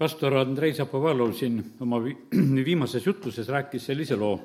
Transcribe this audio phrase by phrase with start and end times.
[0.00, 2.16] pastor Andrei Zapovalov siin oma vi-,
[2.68, 4.38] viimases jutluses rääkis sellise loo,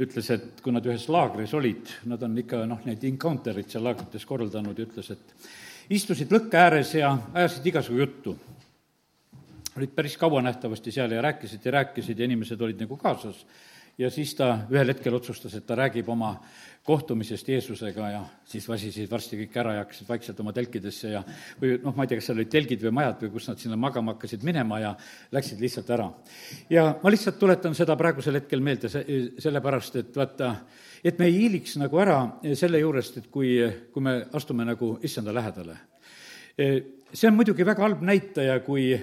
[0.00, 4.24] ütles, et kui nad ühes laagris olid, nad on ikka noh, neid encounter'id seal laagrites
[4.28, 8.36] korraldanud ja ütles, et istusid lõkke ääres ja ajasid igasugu juttu.
[9.76, 13.44] olid päris kaua nähtavasti seal ja rääkisid ja rääkisid ja inimesed olid nagu kaasas
[13.98, 16.36] ja siis ta ühel hetkel otsustas, et ta räägib oma
[16.88, 21.22] kohtumisest Jeesusega ja siis vasisid varsti kõik ära ja hakkasid vaikselt oma telkidesse ja
[21.60, 23.76] või noh, ma ei tea, kas seal olid telgid või majad või kus nad sinna
[23.80, 24.94] magama hakkasid minema ja
[25.34, 26.08] läksid lihtsalt ära.
[26.70, 29.04] ja ma lihtsalt tuletan seda praegusel hetkel meelde se-,
[29.42, 30.54] sellepärast, et vaata,
[31.04, 32.20] et me ei hiiliks nagu ära
[32.56, 33.58] selle juurest, et kui,
[33.92, 35.76] kui me astume nagu issanda lähedale.
[36.56, 38.94] see on muidugi väga halb näitaja, kui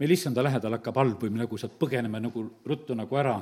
[0.00, 3.36] meil issanda lähedal hakkab halb või me nagu sealt põgeneme nagu ruttu nagu ära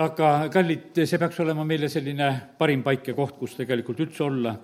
[0.00, 2.28] aga kallid, see peaks olema meile selline
[2.58, 4.54] parim paik ja koht, kus tegelikult üldse olla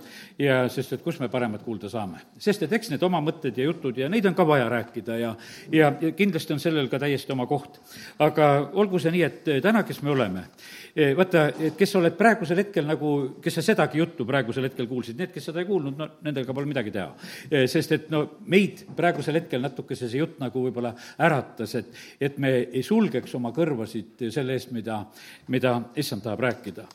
[0.40, 2.22] ja sest et kus me paremat kuulda saame.
[2.40, 5.34] sest et eks need oma mõtted ja jutud ja neid on ka vaja rääkida ja,
[5.72, 7.76] ja, ja kindlasti on sellel ka täiesti oma koht.
[8.18, 10.46] aga olgu see nii, et täna, kes me oleme,
[10.94, 13.12] e, vaata, et kes oled praegusel hetkel nagu,
[13.44, 16.70] kes sa sedagi juttu praegusel hetkel kuulsid, need, kes seda ei kuulnud, no nendega pole
[16.70, 17.12] midagi teha.
[17.50, 22.40] E, sest et no meid praegusel hetkel natukese see jutt nagu võib-olla äratas, et, et
[22.40, 25.02] me ei sulgeks oma kõrvasid selle eest, mida
[25.48, 26.86] mida issand tahab rääkida.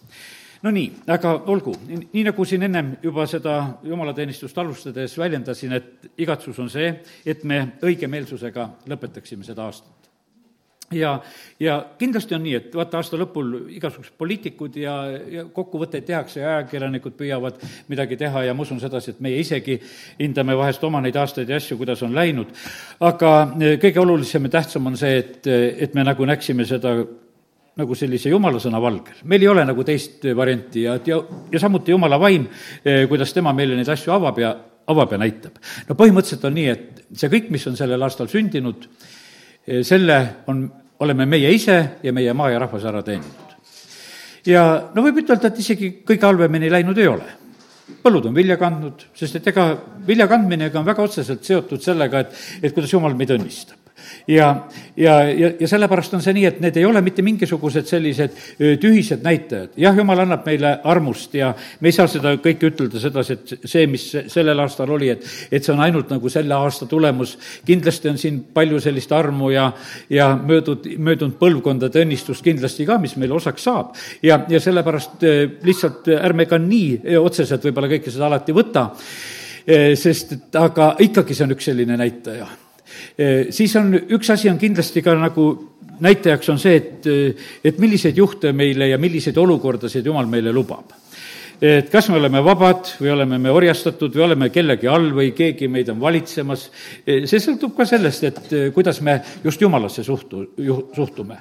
[0.64, 6.60] no nii, aga olgu, nii nagu siin ennem juba seda jumalateenistust alustades väljendasin, et igatsus
[6.60, 6.94] on see,
[7.26, 10.04] et me õigemeelsusega lõpetaksime seda aastat
[10.96, 11.20] ja,
[11.60, 14.96] ja kindlasti on nii, et vaata, aasta lõpul igasugused poliitikud ja,
[15.32, 17.60] ja kokkuvõtteid tehakse ja ajakirjanikud püüavad
[17.92, 19.80] midagi teha ja ma usun sedasi, et meie isegi
[20.20, 22.54] hindame vahest oma neid aastaid ja asju, kuidas on läinud.
[23.00, 23.34] aga
[23.82, 25.48] kõige olulisem ja tähtsam on see, et,
[25.88, 26.98] et me nagu näeksime seda
[27.80, 29.24] nagu sellise jumala sõna valgel.
[29.30, 31.18] meil ei ole nagu teist varianti ja, ja,
[31.52, 32.46] ja samuti jumala vaim,
[32.86, 34.54] eh, kuidas tema meile neid asju avab ja,
[34.94, 35.58] avab ja näitab.
[35.90, 38.88] no põhimõtteliselt on nii, et see kõik, mis on sellel aastal sündinud,
[39.66, 40.68] eh, selle on,
[41.02, 43.58] oleme meie ise ja meie maa ja rahvas ära teeninud.
[44.46, 47.39] ja no võib ütelda, et isegi kõige halvemini läinud ei ole
[48.04, 49.66] põllud on vilja kandnud, sest et ega
[50.08, 53.83] vilja kandminega on väga otseselt seotud sellega, et, et kuidas Jumal meid õnnistab
[54.27, 58.37] ja, ja, ja, ja sellepärast on see nii, et need ei ole mitte mingisugused sellised
[58.81, 59.73] tühised näitajad.
[59.77, 63.86] jah, jumal annab meile armust ja me ei saa seda kõike ütelda sedasi, et see,
[63.91, 67.37] mis sellel aastal oli, et, et see on ainult nagu selle aasta tulemus.
[67.65, 69.69] kindlasti on siin palju sellist armu ja,
[70.09, 73.93] ja möödunud, möödunud põlvkondade õnnistust kindlasti ka, mis meile osaks saab.
[74.23, 75.23] ja, ja sellepärast
[75.64, 78.89] lihtsalt ärme ka nii otseselt võib-olla kõike seda alati võta
[79.95, 82.49] sest et aga ikkagi see on üks selline näitaja
[83.49, 85.48] siis on, üks asi on kindlasti ka nagu
[86.04, 90.99] näitajaks on see, et, eh, et milliseid juhte meile ja milliseid olukordasid Jumal meile lubab
[91.64, 95.70] et kas me oleme vabad või oleme me orjastatud või oleme kellegi all või keegi
[95.71, 96.65] meid on valitsemas,
[97.05, 99.14] see sõltub ka sellest, et kuidas me
[99.45, 100.42] just Jumalasse suhtu,
[100.95, 101.37] suhtume.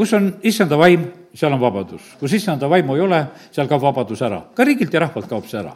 [0.00, 2.02] kus on issanda vaim, seal on vabadus.
[2.20, 3.18] kus issanda vaimu ei ole,
[3.52, 4.40] seal kaob vabadus ära.
[4.54, 5.74] ka riigilt ja rahvalt kaob see ära.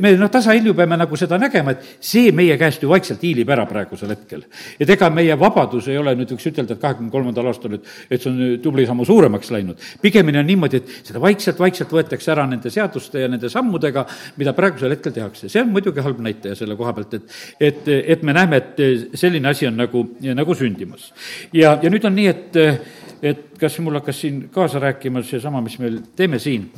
[0.00, 3.66] me noh, tasahilju peame nagu seda nägema, et see meie käest ju vaikselt hiilib ära
[3.66, 4.44] praegusel hetkel.
[4.80, 8.22] et ega meie vabadus ei ole nüüd, võiks ütelda, et kahekümne kolmandal aastal, et, et
[8.22, 9.82] see on tubli sammu suuremaks läinud.
[10.02, 14.94] pigemini on niimoodi, et seda vaikselt-vaikselt võetakse ära nende seaduste ja nende sammudega, mida praegusel
[14.94, 15.48] hetkel tehakse.
[15.48, 19.50] see on muidugi halb näitaja selle koha pealt, et, et, et me näeme, et selline
[19.50, 21.10] asi on nagu, nagu sündimas.
[21.52, 25.78] ja, ja nüüd on nii, et et kas mul hakkas siin kaasa rääkima seesama, mis
[25.78, 26.70] me teeme siin.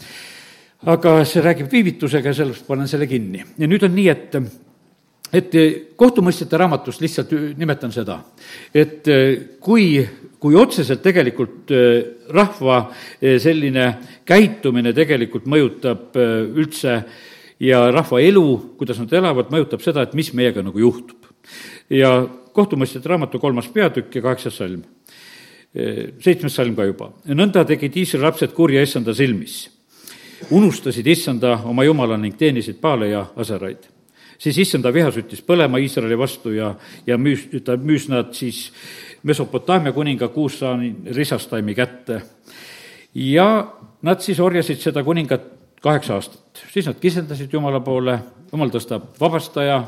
[0.86, 3.44] aga see räägib viivitusega ja sellepärast panen selle kinni.
[3.58, 4.36] ja nüüd on nii, et
[5.32, 5.52] et
[5.96, 8.20] kohtumõistjate raamatust lihtsalt nimetan seda,
[8.74, 9.04] et
[9.60, 10.00] kui,
[10.40, 11.72] kui otseselt tegelikult
[12.32, 12.78] rahva
[13.20, 13.88] selline
[14.28, 17.02] käitumine tegelikult mõjutab üldse
[17.60, 18.46] ja rahva elu,
[18.78, 21.16] kuidas nad elavad, mõjutab seda, et mis meiega nagu juhtub.
[21.90, 24.82] ja kohtumõistjate raamatu kolmas peatükk ja kaheksas salm
[25.74, 27.10] seitsmes salm ka juba.
[27.28, 29.68] nõnda tegid Iisraeli lapsed kurja issanda silmis.
[30.50, 33.84] unustasid issanda oma jumala ning teenisid Paale ja Aseraid.
[34.38, 36.74] siis issanda viha süttis põlema Iisraeli vastu ja,
[37.06, 38.72] ja müüs, ta müüs nad siis
[39.22, 42.22] Mesopotaamia kuninga Kuussaani risastaimi kätte.
[43.14, 43.72] ja
[44.02, 45.42] nad siis orjasid seda kuningat
[45.82, 48.18] kaheksa aastat, siis nad kisendasid Jumala poole,
[48.52, 49.84] Jumal tõstab vabastaja,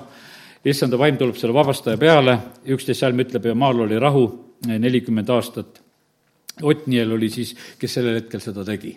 [0.65, 5.81] issanda vaim tuleb selle vabastaja peale, üksteist salm ütleb ja maal oli rahu nelikümmend aastat.
[6.63, 8.93] Otniel oli siis, kes sellel hetkel seda tegi.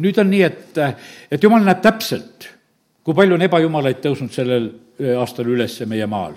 [0.00, 0.78] nüüd on nii, et,
[1.30, 2.48] et jumal näeb täpselt,
[3.04, 4.70] kui palju on ebajumalaid tõusnud sellel
[5.20, 6.34] aastal üles meie maal.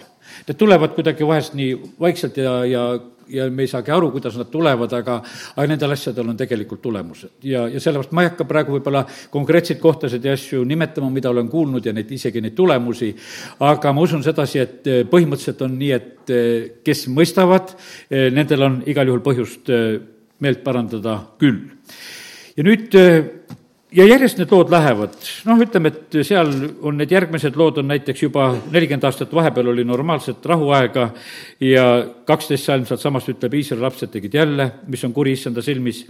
[0.48, 2.84] Need tulevad kuidagi vahest nii vaikselt ja, ja
[3.32, 5.20] ja me ei saagi aru, kuidas nad tulevad, aga,
[5.56, 7.36] aga nendel asjadel on tegelikult tulemused.
[7.44, 11.50] ja, ja sellepärast ma ei hakka praegu võib-olla konkreetseid kohtasid ja asju nimetama, mida olen
[11.52, 13.14] kuulnud ja neid, isegi neid tulemusi,
[13.64, 16.34] aga ma usun sedasi, et põhimõtteliselt on nii, et
[16.86, 17.76] kes mõistavad,
[18.10, 19.72] nendel on igal juhul põhjust
[20.44, 21.68] meelt parandada küll.
[22.58, 22.96] ja nüüd
[23.94, 25.16] ja järjest need lood lähevad,
[25.48, 26.52] noh, ütleme, et seal
[26.86, 31.10] on need järgmised lood on näiteks juba nelikümmend aastat vahepeal oli normaalset rahuaega
[31.64, 31.86] ja
[32.26, 36.06] kaksteist salm sealtsamast ütleb, Iisraeli lapsed tegid jälle, mis on kuri issanda silmis.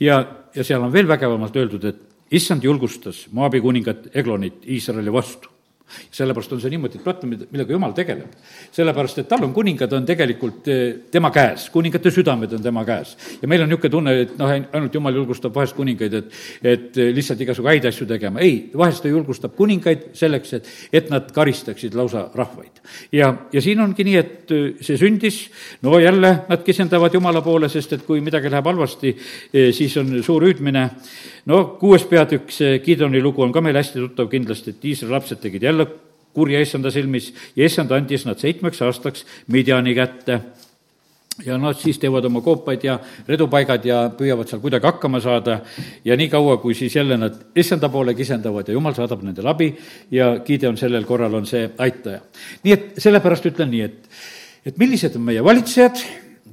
[0.00, 0.24] ja,
[0.54, 5.52] ja seal on veel vägevamalt öeldud, et issand julgustas Moabi kuningat Eglonit Iisraeli vastu
[6.12, 8.34] sellepärast on see niimoodi, et vaata, millega jumal tegeleb.
[8.72, 13.16] sellepärast, et tal on kuningad, on tegelikult eh, tema käes, kuningate südamed on tema käes.
[13.42, 17.12] ja meil on niisugune tunne, et noh, ainult jumal julgustab vahest kuningaid, et, et eh,
[17.14, 18.40] lihtsalt igasugu häid asju tegema.
[18.40, 22.82] ei, vahest ta julgustab kuningaid selleks, et, et nad karistaksid lausa rahvaid.
[23.12, 25.42] ja, ja siin ongi nii, et eh, see sündis,
[25.82, 29.12] no jälle nad kesendavad Jumala poole, sest et kui midagi läheb halvasti,
[29.76, 30.88] siis on suur hüüdmine
[31.50, 35.40] no kuues peatükk, see Gideoni lugu on ka meile hästi tuttav kindlasti, et Iisraeli lapsed
[35.42, 35.81] tegid jälle
[36.32, 40.40] kurja issanda silmis ja issand andis nad seitsmeks aastaks Midjani kätte.
[41.46, 42.98] Ja nad siis teevad oma koopaid ja
[43.28, 45.60] redupaigad ja püüavad seal kuidagi hakkama saada.
[46.04, 49.70] Ja niikaua, kui siis jälle nad issanda poole kisendavad ja jumal saadab nendele abi
[50.12, 52.20] ja Gideon sellel korral on see aitaja.
[52.64, 54.10] nii et sellepärast ütlen nii, et,
[54.66, 56.04] et millised on meie valitsejad,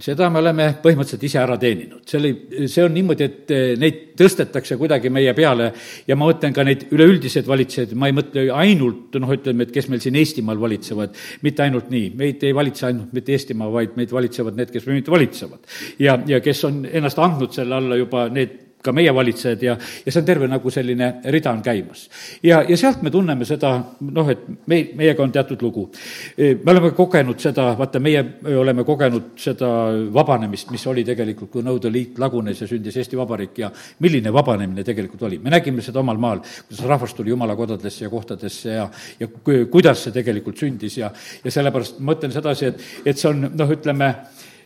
[0.03, 2.03] seda me oleme põhimõtteliselt ise ära teeninud.
[2.07, 2.31] see oli,
[2.71, 5.71] see on niimoodi, et eh, neid tõstetakse kuidagi meie peale
[6.07, 9.89] ja ma mõtlen ka neid üleüldiseid valitsejaid, ma ei mõtle ainult noh, ütleme, et kes
[9.91, 14.15] meil siin Eestimaal valitsevad, mitte ainult nii, meid ei valitse ainult mitte Eestimaa, vaid meid
[14.15, 15.59] valitsevad need, kes meid valitsevad.
[15.99, 20.11] ja, ja kes on ennast andnud selle alla juba need ka meie valitsejad ja, ja
[20.11, 22.05] see on terve nagu selline rida on käimas.
[22.43, 25.89] ja, ja sealt me tunneme seda, noh, et me, meiega on teatud lugu.
[26.37, 28.23] me oleme kogenud seda, vaata, meie
[28.55, 29.69] oleme kogenud seda
[30.13, 34.83] vabanemist, mis oli tegelikult, kui Nõukogude Liit lagunes ja sündis Eesti Vabariik ja milline vabanemine
[34.87, 35.39] tegelikult oli.
[35.43, 38.89] me nägime seda omal maal, kuidas rahvas tuli jumala kodadesse ja kohtadesse ja,
[39.19, 39.27] ja
[39.71, 41.11] kuidas see tegelikult sündis ja,
[41.43, 44.13] ja sellepärast ma ütlen sedasi, et, et see on, noh, ütleme,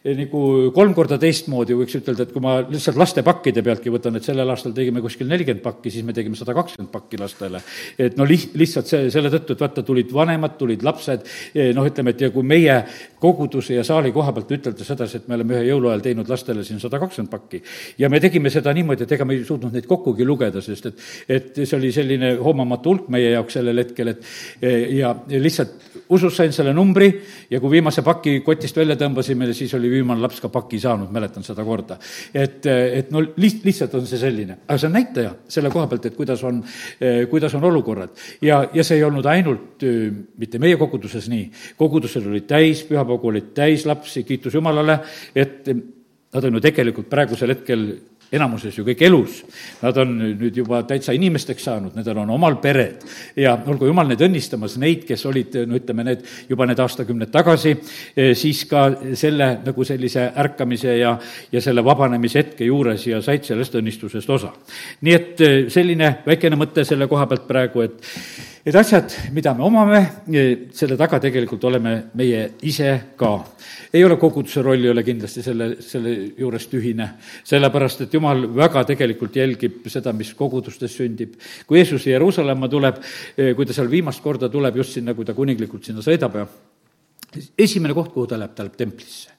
[0.03, 0.39] nagu
[0.75, 4.73] kolm korda teistmoodi, võiks ütelda, et kui ma lihtsalt lastepakkide pealtki võtan, et sellel aastal
[4.75, 7.61] tegime kuskil nelikümmend pakki, siis me tegime sada kakskümmend pakki lastele.
[7.97, 11.23] et no liht-, lihtsalt see, selle tõttu, et vaata, tulid vanemad, tulid lapsed,
[11.55, 12.81] eh, noh, ütleme, et ja kui meie
[13.23, 16.83] koguduse ja saali koha pealt ütelda sedasi, et me oleme ühe jõuluajal teinud lastele siin
[16.83, 17.61] sada kakskümmend pakki
[18.03, 21.07] ja me tegime seda niimoodi, et ega me ei suutnud neid kokkugi lugeda, sest et,
[21.31, 24.27] et see oli selline hoomamatu hulk meie jaoks sellel hetkel, et
[24.59, 27.07] eh, ja lihtsalt usus sain selle numbri
[27.49, 31.45] ja kui viimase paki kotist välja tõmbasime, siis oli viimane laps ka paki saanud, mäletan
[31.45, 31.97] seda korda.
[32.33, 36.09] et, et no liht-, lihtsalt on see selline, aga see on näitaja selle koha pealt,
[36.09, 36.61] et kuidas on,
[37.29, 38.13] kuidas on olukorrad.
[38.41, 39.85] ja, ja see ei olnud ainult
[40.37, 41.49] mitte meie koguduses nii,
[41.79, 44.99] kogudused olid täis, pühapagu olid täis lapsi, kiitus Jumalale,
[45.35, 45.69] et
[46.33, 47.85] nad on ju tegelikult praegusel hetkel
[48.33, 49.41] enamuses ju kõik elus.
[49.81, 53.03] Nad on nüüd juba täitsa inimesteks saanud, nendel on omal pered
[53.39, 57.75] ja olgu jumal neid õnnistamas, neid, kes olid, no ütleme, need juba need aastakümned tagasi,
[58.15, 58.85] eh, siis ka
[59.19, 61.17] selle nagu sellise ärkamise ja,
[61.51, 64.53] ja selle vabanemise hetke juures ja said sellest õnnistusest osa.
[65.01, 69.63] nii et eh, selline väikene mõte selle koha pealt praegu, et et asjad, mida me
[69.67, 69.99] omame,
[70.31, 73.33] eh, selle taga tegelikult oleme meie ise ka
[73.93, 77.09] ei ole koguduse roll, ei ole kindlasti selle, selle juures tühine.
[77.43, 81.35] sellepärast, et jumal väga tegelikult jälgib seda, mis kogudustes sündib.
[81.67, 83.03] kui Jeesus Jeruusalemma tuleb,
[83.37, 86.47] eh, kui ta seal viimast korda tuleb just sinna, kui ta kuninglikult sinna sõidab ja
[87.57, 89.32] esimene koht, kuhu ta läheb, ta läheb templisse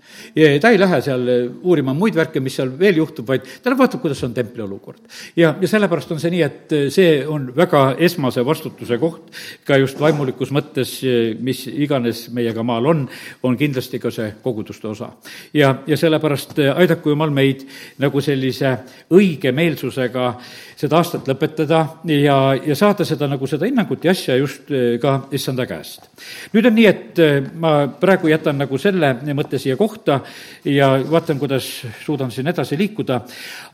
[0.60, 4.02] ta ei lähe seal äh, uurima muid värke, mis seal veel juhtub, vaid ta vaatab,
[4.02, 5.00] kuidas on templi olukord.
[5.36, 9.30] ja, ja sellepärast on see nii, et äh, see on väga esmase vastutuse koht,
[9.66, 13.04] ka just vaimulikus mõttes, äh, mis iganes meiega maal on,
[13.42, 15.12] on kindlasti ka see koguduste osa.
[15.54, 17.66] ja, ja sellepärast aidaku Jumal meid
[18.02, 18.76] nagu sellise
[19.14, 20.32] õige meelsusega
[20.78, 21.80] seda aastat lõpetada
[22.10, 26.08] ja, ja saada seda nagu seda hinnangut ja asja just ka issanda käest.
[26.52, 27.20] nüüd on nii, et
[27.60, 30.20] ma praegu jätan nagu selle mõtte siia kohta, kohta
[30.64, 33.20] ja vaatan, kuidas suudan siin edasi liikuda.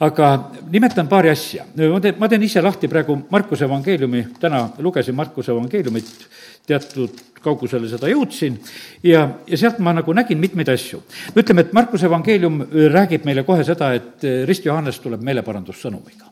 [0.00, 1.64] aga nimetan paari asja.
[1.92, 6.06] ma teen, ma teen ise lahti praegu Markuse evangeeliumi, täna lugesin Markuse evangeeliumit,
[6.66, 7.10] teatud
[7.42, 8.58] kaugusele seda jõudsin
[9.02, 11.02] ja, ja sealt ma nagu nägin mitmeid asju.
[11.36, 16.30] ütleme, et Markuse evangeelium räägib meile kohe seda, et Rist Johannes tuleb meeleparandussõnumiga.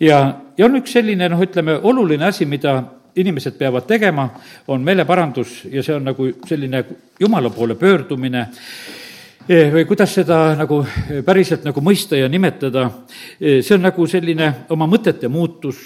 [0.00, 2.82] ja, ja on üks selline noh, ütleme, oluline asi, mida
[3.16, 4.28] inimesed peavad tegema,
[4.68, 6.84] on meeleparandus ja see on nagu selline
[7.20, 8.46] jumala poole pöördumine
[9.48, 12.88] või kuidas seda nagu eh, päriselt nagu mõista ja nimetada,
[13.38, 15.80] see on nagu selline oma mõtete muutus,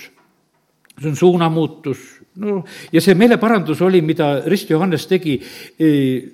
[1.00, 2.02] see on suunamuutus,
[2.42, 2.60] no
[2.92, 5.36] ja see meeleparandus oli, mida Rist Johannes tegi,
[5.78, 5.88] e,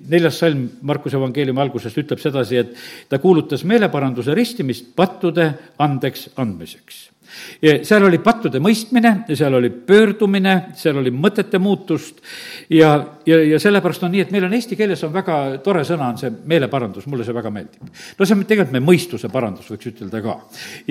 [0.09, 2.75] neljas salm Markuse evangeeliumi algusest ütleb sedasi, et
[3.09, 5.51] ta kuulutas meeleparanduse ristimist pattude
[5.81, 7.10] andeks andmiseks
[7.61, 12.21] seal oli pattude mõistmine, seal oli pöördumine, seal oli mõtete muutust
[12.69, 12.93] ja,
[13.25, 16.19] ja, ja sellepärast on nii, et meil on eesti keeles on väga tore sõna, on
[16.21, 17.85] see meeleparandus, mulle see väga meeldib.
[18.17, 20.39] no see on tegelikult meie mõistuse parandus, võiks ütelda ka.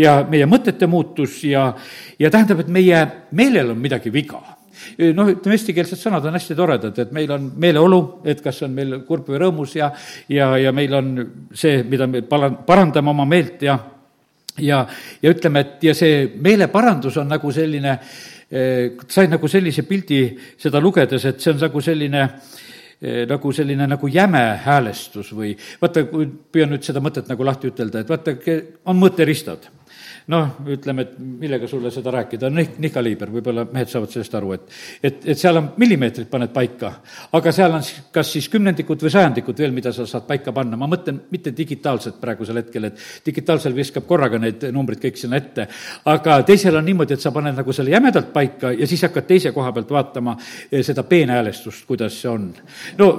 [0.01, 1.71] ja meie mõtete muutus ja,
[2.19, 3.05] ja tähendab, et meie
[3.37, 4.43] meelel on midagi viga
[5.15, 9.01] noh, ütleme, eestikeelsed sõnad on hästi toredad, et meil on meeleolu, et kas on meil
[9.09, 9.91] kurb või rõõmus ja,
[10.33, 11.11] ja, ja meil on
[11.53, 13.79] see, mida me pala-, parandame oma meelt ja,
[14.59, 14.85] ja,
[15.23, 17.97] ja ütleme, et ja see meeleparandus on nagu selline,
[18.51, 20.23] eh, sain nagu sellise pildi
[20.59, 22.23] seda lugedes, et see on nagu selline
[23.01, 27.71] eh, nagu selline nagu jäme häälestus või vaata, kui püüan nüüd seda mõtet nagu lahti
[27.71, 28.37] ütelda, et vaata,
[28.91, 29.71] on mõtteristad
[30.29, 34.69] noh, ütleme, et millega sulle seda rääkida, noh, nihkaliiber, võib-olla mehed saavad sellest aru, et
[35.03, 36.93] et, et seal on millimeetrid paned paika,
[37.37, 40.89] aga seal on kas siis kümnendikud või sajandikud veel, mida sa saad paika panna, ma
[40.91, 45.67] mõtlen mitte digitaalselt praegusel hetkel, et digitaalsel viskab korraga need numbrid kõik sinna ette,
[46.11, 49.55] aga teisel on niimoodi, et sa paned nagu selle jämedalt paika ja siis hakkad teise
[49.57, 50.37] koha pealt vaatama
[50.71, 52.51] eh, seda peenhäälestust, kuidas see on.
[52.99, 53.11] no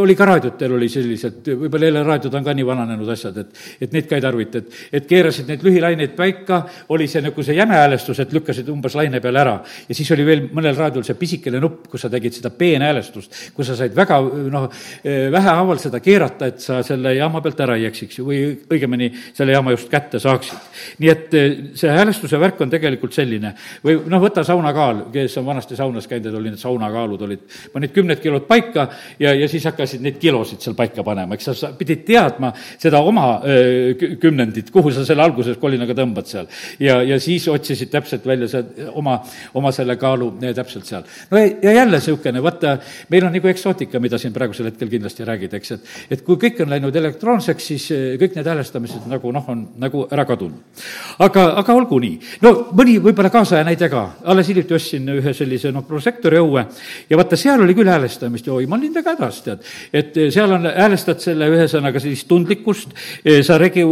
[0.00, 3.94] oli ka raadiotel oli sellised, võib-olla jälle raadiod on ka nii vananenud asjad, et, et
[3.94, 6.47] neid ka ei tarvita, et, et keerasid neid lühilaineid paika,
[6.94, 9.56] oli see nagu see jäme häälestus, et lükkasid umbes laine peale ära.
[9.88, 13.66] ja siis oli veel mõnel raadiol see pisikene nupp, kus sa tegid seda peenhäälestust, kus
[13.70, 14.20] sa said väga
[14.52, 14.68] noh,
[15.04, 18.40] vähehaaval seda keerata, et sa selle jaama pealt ära ei eksiks või
[18.70, 20.58] õigemini selle jaama just kätte saaksid.
[21.02, 25.46] nii et eh, see häälestuse värk on tegelikult selline või noh, võta saunakaal, kes on
[25.48, 28.88] vanasti saunas käinud, olid need saunakaalud olid, panid kümned kilod paika
[29.18, 33.00] ja, ja siis hakkasid neid kilosid seal paika panema, eks sa, sa pidid teadma seda
[33.04, 36.37] oma öö, kümnendit, kuhu sa selle alguses kolinaga tõmbad seal
[36.80, 39.18] ja, ja siis otsisid täpselt välja see oma,
[39.58, 41.06] oma selle kaalu täpselt seal.
[41.30, 42.76] no ja, jälle niisugune, vaata,
[43.10, 46.62] meil on nagu eksootika, mida siin praegusel hetkel kindlasti räägid, eks, et et kui kõik
[46.64, 50.84] on läinud elektroonseks, siis eh, kõik need häälestamised nagu noh, on nagu ära kadunud.
[51.24, 52.18] aga, aga olgu nii.
[52.44, 56.64] no mõni võib-olla kaasaja näide ka, alles hiljuti ostsin ühe sellise noh, prožektori õue
[57.10, 59.66] ja vaata, seal oli küll häälestamist ja oi, ma olin väga hädas, tead.
[59.92, 63.86] et eh, seal on, häälestad selle ühesõnaga sellist tundlikkust, eh, sa regi-,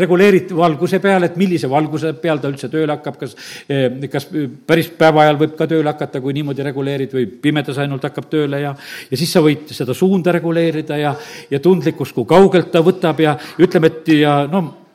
[0.00, 3.36] reguleerid valguse peal, et millise valguse peal ta üldse tööle hakkab, kas,
[3.68, 4.28] eh, kas
[4.66, 8.62] päris päeva ajal võib ka tööle hakata, kui niimoodi reguleerid, või pimedas ainult hakkab tööle
[8.64, 8.74] ja
[9.10, 11.14] ja siis sa võid seda suunda reguleerida ja,
[11.50, 14.87] ja tundlikkust, kui kaugelt ta võtab ja ütleme, et ja no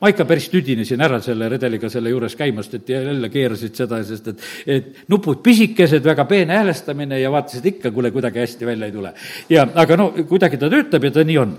[0.00, 4.28] ma ikka päris tüdinesin ära selle redeliga selle juures käimast, et jälle keerasid seda, sest
[4.32, 8.94] et, et nupud pisikesed, väga peene häälestamine ja vaatasid ikka, kuule, kuidagi hästi välja ei
[8.94, 9.12] tule.
[9.50, 11.56] ja aga no kuidagi ta töötab ja ta nii on.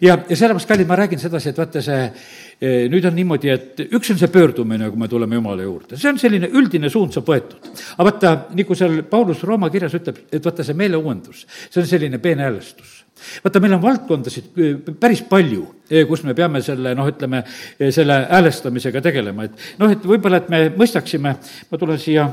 [0.00, 3.84] ja, ja sellepärast, kallid, ma räägin sedasi, et vaata see eh, nüüd on niimoodi, et
[3.88, 7.26] üks on see pöördumine, kui me tuleme Jumala juurde, see on selline üldine suund saab
[7.34, 7.72] võetud.
[7.96, 12.22] aga vaata, nagu seal Paulus Rooma kirjas ütleb, et vaata see meeleuuendus, see on selline
[12.22, 12.99] peenhäälestus
[13.44, 14.52] vaata, meil on valdkondasid
[15.00, 15.64] päris palju,
[16.08, 17.42] kus me peame selle, noh, ütleme,
[17.92, 21.34] selle häälestamisega tegelema, et noh, et võib-olla, et me mõistaksime,
[21.70, 22.28] ma tulen siia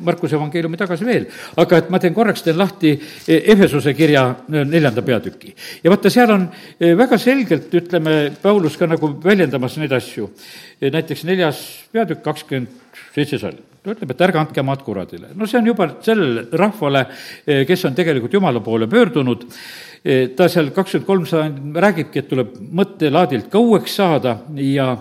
[0.00, 1.26] Markuse evangeeliumi tagasi veel,
[1.60, 2.94] aga et ma teen korraks, teen lahti
[3.28, 5.52] Efesuse kirja neljanda peatüki.
[5.84, 6.46] ja vaata, seal on
[6.80, 10.30] väga selgelt, ütleme, Paulus ka nagu väljendamas neid asju.
[10.80, 11.60] näiteks neljas
[11.92, 13.60] peatükk, kakskümmend seitse salm
[13.94, 15.32] ütleb, et ärge andke maad kuradile.
[15.34, 17.04] no see on juba sellele rahvale,
[17.46, 19.46] eh, kes on tegelikult Jumala poole pöördunud,
[20.04, 21.48] eh, ta seal kakskümmend kolm sa-,
[21.84, 24.96] räägibki, et tuleb mõttelaadilt ka uueks saada ja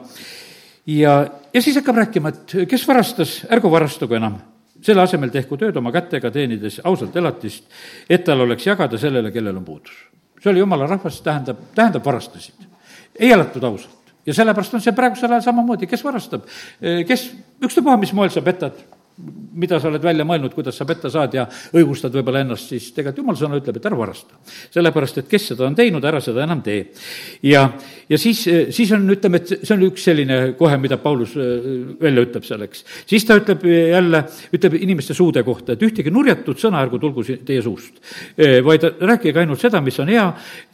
[0.87, 1.15] ja,
[1.53, 4.39] ja siis hakkab rääkima, et kes varastas, ärgu varastagu enam.
[4.81, 7.63] selle asemel tehku tööd oma kätega, teenides ausalt elatist,
[8.09, 9.93] et tal oleks jagada sellele, kellel on puudus.
[10.39, 12.67] see oli jumala rahvas, tähendab, tähendab varastasid.
[13.19, 16.47] ei elatud ausalt ja sellepärast on see praegusel ajal samamoodi, kes varastab,
[17.07, 17.29] kes
[17.63, 18.77] ükstapuha, mis moel sa petad
[19.57, 23.23] mida sa oled välja mõelnud, kuidas sa petta saad ja õigustad võib-olla ennast, siis tegelikult
[23.23, 24.37] jumal sõna ütleb, et ära varasta.
[24.73, 26.91] sellepärast, et kes seda on teinud, ära seda enam tee.
[27.41, 27.63] ja,
[28.09, 28.43] ja siis,
[28.75, 31.65] siis on, ütleme, et see on üks selline kohe, mida Paulus äh,
[32.01, 32.85] välja ütleb selleks.
[33.09, 34.23] siis ta ütleb jälle,
[34.53, 37.97] ütleb inimeste suude kohta, et ühtegi nurjatut sõna ärgu tulgu teie suust,
[38.37, 40.27] äh, vaid rääkige ainult seda, mis on hea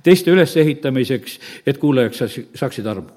[0.04, 2.24] teiste ülesehitamiseks, et kuulajaks
[2.56, 3.10] saaksid armu.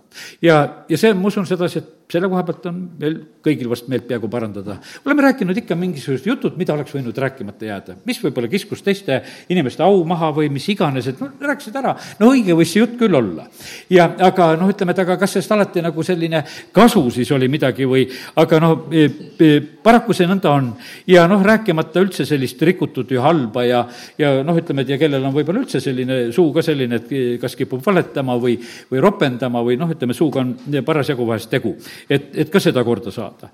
[0.43, 4.07] ja, ja see, ma usun sedasi, et selle koha pealt on meil kõigil vast meelt
[4.07, 4.77] peaaegu parandada.
[5.05, 9.19] oleme rääkinud ikka mingisugused jutud, mida oleks võinud rääkimata jääda, mis võib-olla kiskus teiste
[9.51, 12.95] inimeste au maha või mis iganes, et noh, rääkisid ära, no õige võis see jutt
[13.01, 13.49] küll olla.
[13.91, 17.89] ja aga noh, ütleme, et aga kas sellest alati nagu selline kasu siis oli midagi
[17.91, 19.09] või, aga noh, e,
[19.43, 19.51] e,
[19.83, 20.71] paraku see nõnda on.
[21.11, 23.83] ja noh, rääkimata üldse sellist rikutud ja halba ja,
[24.19, 27.57] ja noh, ütleme, et ja kellel on võib-olla üldse selline suu ka selline, et kas
[27.57, 28.57] kipub valetama või,
[28.91, 30.55] või ropendama või noh, ütleme, suuga on
[30.85, 31.75] parasjagu vahest tegu,
[32.11, 33.51] et, et ka seda korda saada.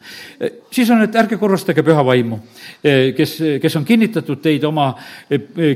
[0.70, 2.38] siis on, et ärge korrastage püha vaimu,
[3.16, 4.90] kes, kes on kinnitatud teid oma,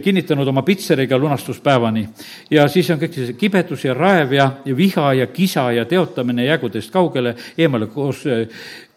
[0.03, 2.09] kinnitanud oma pitseriga lunastuspäevani.
[2.51, 6.45] ja siis on kõik see kibedus ja raev ja, ja viha ja kisa ja teotamine
[6.45, 8.25] jäägudest kaugele, eemale koos,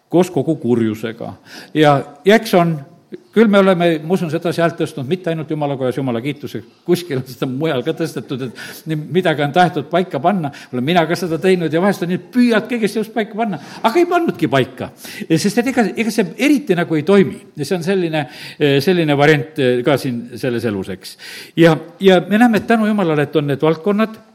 [0.09, 1.33] koos kogu kurjusega.
[1.73, 2.79] ja, ja eks on
[3.33, 7.25] küll me oleme, ma usun, sedasi häält tõstnud mitte ainult jumalakojas jumala kiituseks, kuskil on
[7.25, 11.73] seda mujal ka tõstetud, et midagi on tahetud paika panna, olen mina ka seda teinud
[11.73, 14.91] ja vahest on nii, et püüad kõigest just paika panna, aga ei pannudki paika.
[15.29, 18.25] sest et ega, ega see eriti nagu ei toimi ja see on selline,
[18.85, 21.17] selline variant ka siin selles elus, eks.
[21.57, 24.28] ja, ja me näeme, et tänu jumalale, et on need valdkonnad Eh,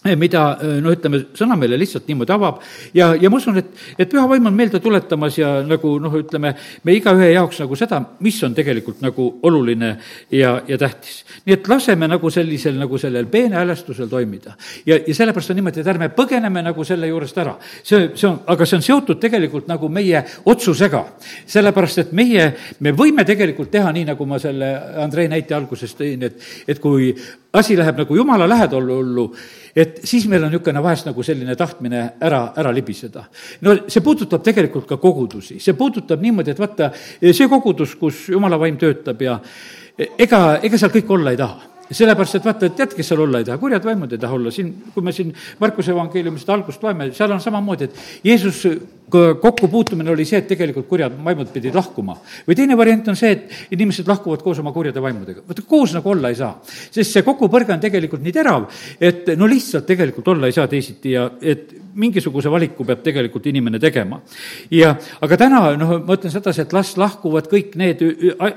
[0.00, 2.62] mida eh, no ütleme, sõna meile lihtsalt niimoodi avab
[2.96, 3.68] ja, ja ma usun, et,
[4.00, 6.54] et püha vaim on meelde tuletamas ja nagu noh, ütleme,
[6.88, 9.90] me igaühe jaoks nagu seda, mis on tegelikult nagu oluline
[10.32, 11.20] ja, ja tähtis.
[11.44, 14.54] nii et laseme nagu sellisel, nagu sellel peenhäälestusel toimida.
[14.86, 17.58] ja, ja sellepärast on niimoodi, et ärme põgeneme nagu selle juurest ära.
[17.82, 21.04] see, see on, aga see on seotud tegelikult nagu meie otsusega.
[21.46, 22.48] sellepärast, et meie,
[22.80, 24.72] me võime tegelikult teha nii, nagu ma selle
[25.04, 27.12] Andrei näite alguses tõin, et, et kui
[27.52, 29.26] asi läheb nagu jumala lähedal hullu,
[29.76, 33.24] et siis meil on niisugune vahest nagu selline tahtmine ära, ära libiseda.
[33.60, 38.58] no see puudutab tegelikult ka kogudusi, see puudutab niimoodi, et vaata, see kogudus, kus jumala
[38.58, 39.38] vaim töötab ja
[39.98, 43.40] ega, ega seal kõik olla ei taha sellepärast, et vaata, et tead, kes seal olla
[43.40, 47.10] ei taha, kurjad vaimud ei taha olla, siin, kui me siin Markuse evangeeliumist algust loeme,
[47.16, 48.62] seal on samamoodi, et Jeesus
[49.10, 52.16] kokkupuutumine oli see, et tegelikult kurjad vaimud pidid lahkuma.
[52.46, 55.42] või teine variant on see, et inimesed lahkuvad koos oma kurjade vaimudega.
[55.48, 56.60] vaata, koos nagu olla ei saa.
[56.90, 58.68] sest see kokkupõrge on tegelikult nii terav,
[59.00, 63.78] et no lihtsalt tegelikult olla ei saa teisiti ja et mingisuguse valiku peab tegelikult inimene
[63.82, 64.20] tegema.
[64.70, 68.04] ja, aga täna, noh, ma ütlen sedasi, et las lahkuvad kõik need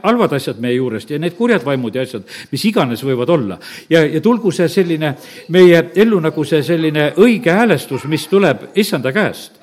[0.04, 3.60] halvad asjad meie juurest ja need kurjad vaimud ja asjad, mis iganes võivad olla.
[3.90, 5.16] ja, ja tulgu see selline
[5.54, 9.60] meie ellu nagu see selline õige häälestus, mis tuleb issanda käest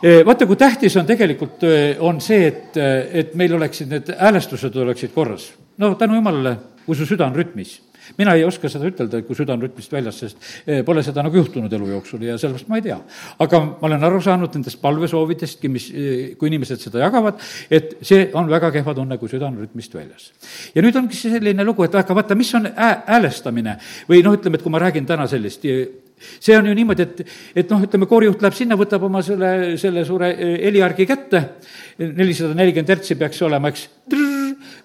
[0.00, 1.66] vaata, kui tähtis on tegelikult,
[2.00, 2.76] on see, et,
[3.12, 5.52] et meil oleksid need häälestused oleksid korras.
[5.78, 7.78] no tänu jumalale, kui su süda on rütmis
[8.18, 11.36] mina ei oska seda ütelda, kui süda on rütmist väljas, sest eh, pole seda nagu
[11.40, 12.98] juhtunud elu jooksul ja sellepärast ma ei tea.
[13.46, 17.40] aga ma olen aru saanud nendest palvesoovidestki, mis, eh, kui inimesed seda jagavad,
[17.70, 20.30] et see on väga kehva tunne, kui süda on rütmist väljas.
[20.74, 24.58] ja nüüd ongi see selline lugu, et aga vaata, mis on häälestamine või noh, ütleme,
[24.58, 25.64] et kui ma räägin täna sellist
[26.40, 27.22] see on ju niimoodi, et,
[27.62, 31.42] et noh, ütleme, koorijuht läheb sinna, võtab oma selle, selle suure eh, heliargi kätte,
[32.00, 33.88] nelisada nelikümmend hertsi peaks olema, eks,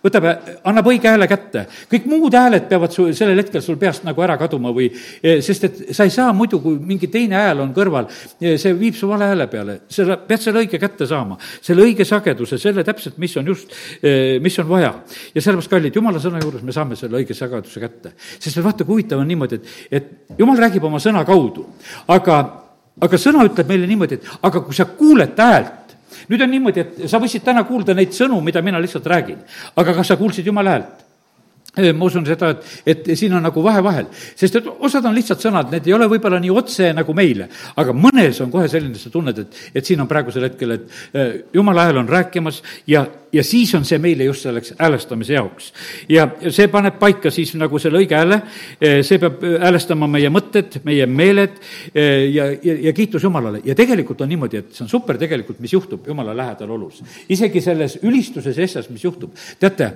[0.05, 0.27] võtab,
[0.67, 1.65] annab õige hääle kätte.
[1.91, 4.89] kõik muud hääled peavad su, sellel hetkel sul peast nagu ära kaduma või,
[5.21, 8.73] e, sest et sa ei saa muidu, kui mingi teine hääl on kõrval, e, see
[8.77, 9.79] viib su vale hääle peale.
[9.89, 14.39] selle, pead selle õige kätte saama, selle õige sageduse, selle täpselt, mis on just, e,
[14.41, 14.93] mis on vaja.
[15.33, 18.13] ja sellepärast, kallid, jumala sõna juures me saame selle õige sageduse kätte.
[18.39, 21.65] sest vaata, kui huvitav on niimoodi, et, et jumal räägib oma sõna kaudu,
[22.07, 22.43] aga
[23.03, 25.85] aga sõna ütleb meile niimoodi, et aga kui sa kuuled häält,
[26.30, 29.41] nüüd on niimoodi, et sa võisid täna kuulda neid sõnu, mida mina lihtsalt räägin,
[29.75, 31.04] aga kas sa kuulsid Jumala häält?
[31.75, 34.08] ma usun seda, et, et siin on nagu vahe vahel,
[34.39, 37.49] sest et osad on lihtsad sõnad, need ei ole võib-olla nii otse nagu meile,
[37.82, 41.89] aga mõnes on kohe selline, sa tunned, et, et siin on praegusel hetkel, et jumala
[41.89, 43.04] hääl on rääkimas ja
[43.36, 45.71] ja siis on see meile just selleks häälestamise jaoks.
[46.10, 48.41] ja see paneb paika siis nagu selle õige hääle,
[48.80, 51.60] see peab häälestama meie mõtted, meie meeled
[51.93, 53.62] ja, ja, ja kiitus Jumalale.
[53.65, 57.04] ja tegelikult on niimoodi, et see on super tegelikult, mis juhtub Jumala lähedal olus.
[57.30, 59.36] isegi selles ülistuses asjas, mis juhtub.
[59.60, 59.91] teate,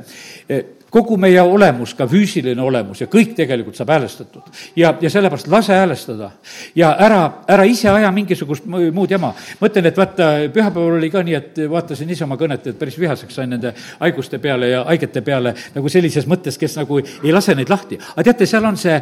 [0.90, 4.42] kogu meie olemus, ka füüsiline olemus ja kõik tegelikult saab häälestatud.
[4.76, 6.32] ja, ja sellepärast lase häälestada
[6.76, 9.34] ja ära, ära ise aja mingisugust muud jama.
[9.62, 13.29] mõtlen, et vaata, pühapäeval oli ka nii, et vaatasin ise oma kõnet, et päris vihaseks
[13.32, 17.70] sain nende haiguste peale ja haigete peale nagu sellises mõttes, kes nagu ei lase neid
[17.70, 18.00] lahti.
[18.16, 18.98] aga teate, seal on see,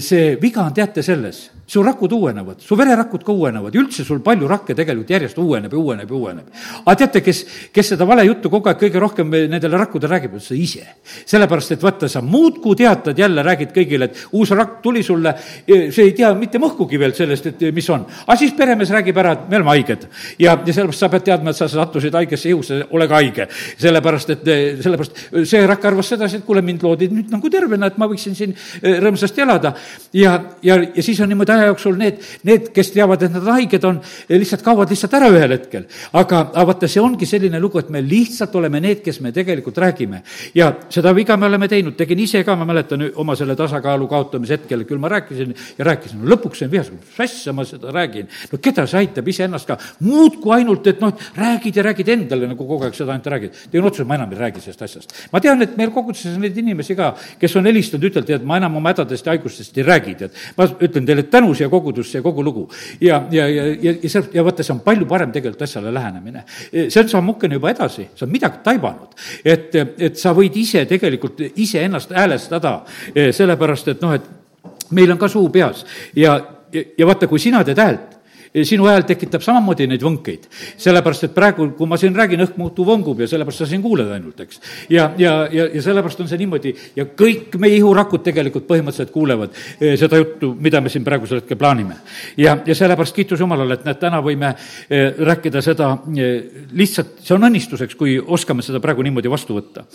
[0.00, 4.20] see viga on teate selles su rakud uuenevad, su vererakud ka uuenevad ja üldse sul
[4.24, 6.48] palju rakke tegelikult järjest uueneb ja uueneb ja uueneb.
[6.84, 7.40] aga teate, kes,
[7.72, 10.84] kes seda valejuttu kogu aeg kõige rohkem nendele rakkudele räägib, sa ise.
[11.24, 15.34] sellepärast, et vaata, sa muudkui teatad jälle, räägid kõigile, et uus rakk tuli sulle,
[15.66, 18.04] see ei tea mitte mõhkugi veel sellest, et mis on.
[18.26, 20.06] aga siis peremees räägib ära, et me oleme haiged.
[20.38, 23.48] ja, ja sellepärast sa pead teadma, et sa sattusid haigesse ihusse, ole ka haige.
[23.78, 24.52] sellepärast, et
[24.84, 28.36] sellepärast see rakk arvas sedasi, et kuule, mind loodi nüüd nagu tervena, et ma võiksin
[28.36, 29.73] siin rõõmsasti elada.
[30.12, 33.84] Ja, ja, ja siis on niimoodi aja jooksul need, need, kes teavad, et nad haiged
[33.88, 35.86] on, lihtsalt kaovad lihtsalt ära ühel hetkel.
[36.12, 39.78] aga, aga vaata, see ongi selline lugu, et me lihtsalt oleme need, kes me tegelikult
[39.82, 40.22] räägime.
[40.54, 44.58] ja seda viga me oleme teinud, tegin ise ka, ma mäletan oma selle tasakaalu kaotamise
[44.58, 48.28] hetkel, küll ma rääkisin ja rääkisin, no lõpuks sain vihaseks, mis asja ma seda räägin.
[48.52, 49.78] no keda see aitab, iseennast ka.
[50.00, 53.58] muudkui ainult, et noh, räägid ja räägid endale nagu kogu aeg seda ainult räägid.
[53.70, 55.14] tegin otsuse, ma enam ei räägi sellest asjast.
[55.32, 58.58] ma tean, et meil koguduses on neid inimesi ka, kes on helistanud, ütelnud, et ma
[58.60, 60.30] enam oma hädadest ja haigustest asjadest ei räägi, tead.
[60.56, 62.68] ma ütlen teile, tänu siia kogudusse ja kogu lugu.
[63.00, 66.44] ja, ja, ja, ja, ja see, ja vaata, see on palju parem tegelikult asjale lähenemine.
[66.72, 69.14] see on sammukene juba edasi, sa oled midagi taibanud.
[69.44, 72.80] et, et sa võid ise tegelikult iseennast häälestada,
[73.14, 75.84] sellepärast et noh, et meil on ka suu peas
[76.16, 76.38] ja,
[76.72, 78.13] ja, ja vaata, kui sina teed häält,
[78.62, 80.46] sinu hääl tekitab samamoodi neid võnkeid.
[80.78, 84.10] sellepärast, et praegu, kui ma siin räägin, õhk muutub vongub ja sellepärast sa siin kuuled
[84.14, 84.60] ainult, eks.
[84.90, 89.50] ja, ja, ja, ja sellepärast on see niimoodi ja kõik meie ihurakud tegelikult põhimõtteliselt kuulevad
[89.80, 91.98] eh, seda juttu, mida me siin praegusel hetkel plaanime.
[92.36, 97.34] ja, ja sellepärast kiitus Jumalale, et näed, täna võime eh, rääkida seda eh, lihtsalt, see
[97.34, 99.88] on õnnistuseks, kui oskame seda praegu niimoodi vastu võtta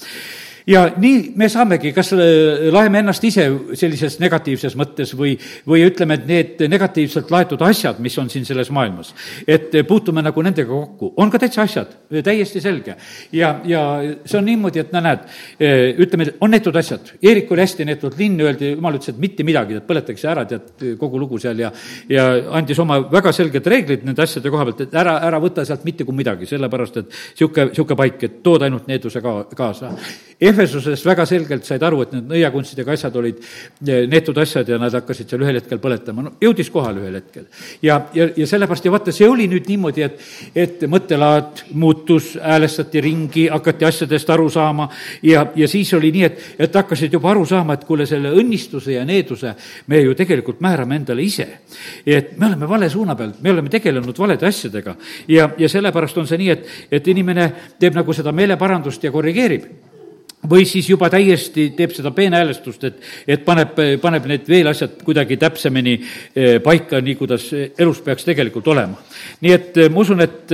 [0.70, 2.12] ja nii me saamegi, kas
[2.72, 3.46] laeme ennast ise
[3.80, 5.34] sellises negatiivses mõttes või,
[5.68, 9.12] või ütleme, et need negatiivselt laetud asjad, mis on siin selles maailmas,
[9.48, 12.96] et puutume nagu nendega kokku, on ka täitsa asjad, täiesti selge.
[13.32, 13.84] ja, ja
[14.26, 15.26] see on niimoodi, et no näed,
[16.06, 19.80] ütleme, on neetud asjad, Eerik oli hästi neetud linn, öeldi, jumal ütles, et mitte midagi,
[19.80, 21.72] et põletage ära, tead, kogu lugu seal ja
[22.10, 22.26] ja
[22.58, 26.06] andis oma väga selged reeglid nende asjade koha pealt, et ära, ära võta sealt mitte
[26.06, 29.94] kui midagi, sellepärast et niisugune, niisugune paik, et tood ainult needuse ka kaasa
[30.60, 34.94] Efesusest väga selgelt said aru, et need nõiakunstidega asjad olid eh, neetud asjad ja nad
[34.98, 37.46] hakkasid seal ühel hetkel põletama, no jõudis kohale ühel hetkel.
[37.86, 40.20] ja, ja, ja sellepärast ja vaata, see oli nüüd niimoodi, et,
[40.56, 44.90] et mõttelaad muutus, häälestati ringi, hakati asjadest aru saama
[45.24, 48.98] ja, ja siis oli nii, et, et hakkasid juba aru saama, et kuule, selle õnnistuse
[48.98, 49.56] ja needuse
[49.88, 51.48] me ju tegelikult määrame endale ise.
[52.06, 54.96] et me oleme vale suuna peal, me oleme tegelenud valede asjadega
[55.28, 59.89] ja, ja sellepärast on see nii, et, et inimene teeb nagu seda meeleparandust ja korrigeerib
[60.48, 65.38] või siis juba täiesti teeb seda peenhäälestust, et, et paneb, paneb need veel asjad kuidagi
[65.40, 69.02] täpsemini eh, paika, nii kuidas elus peaks tegelikult olema.
[69.42, 70.54] nii et eh, ma usun, et,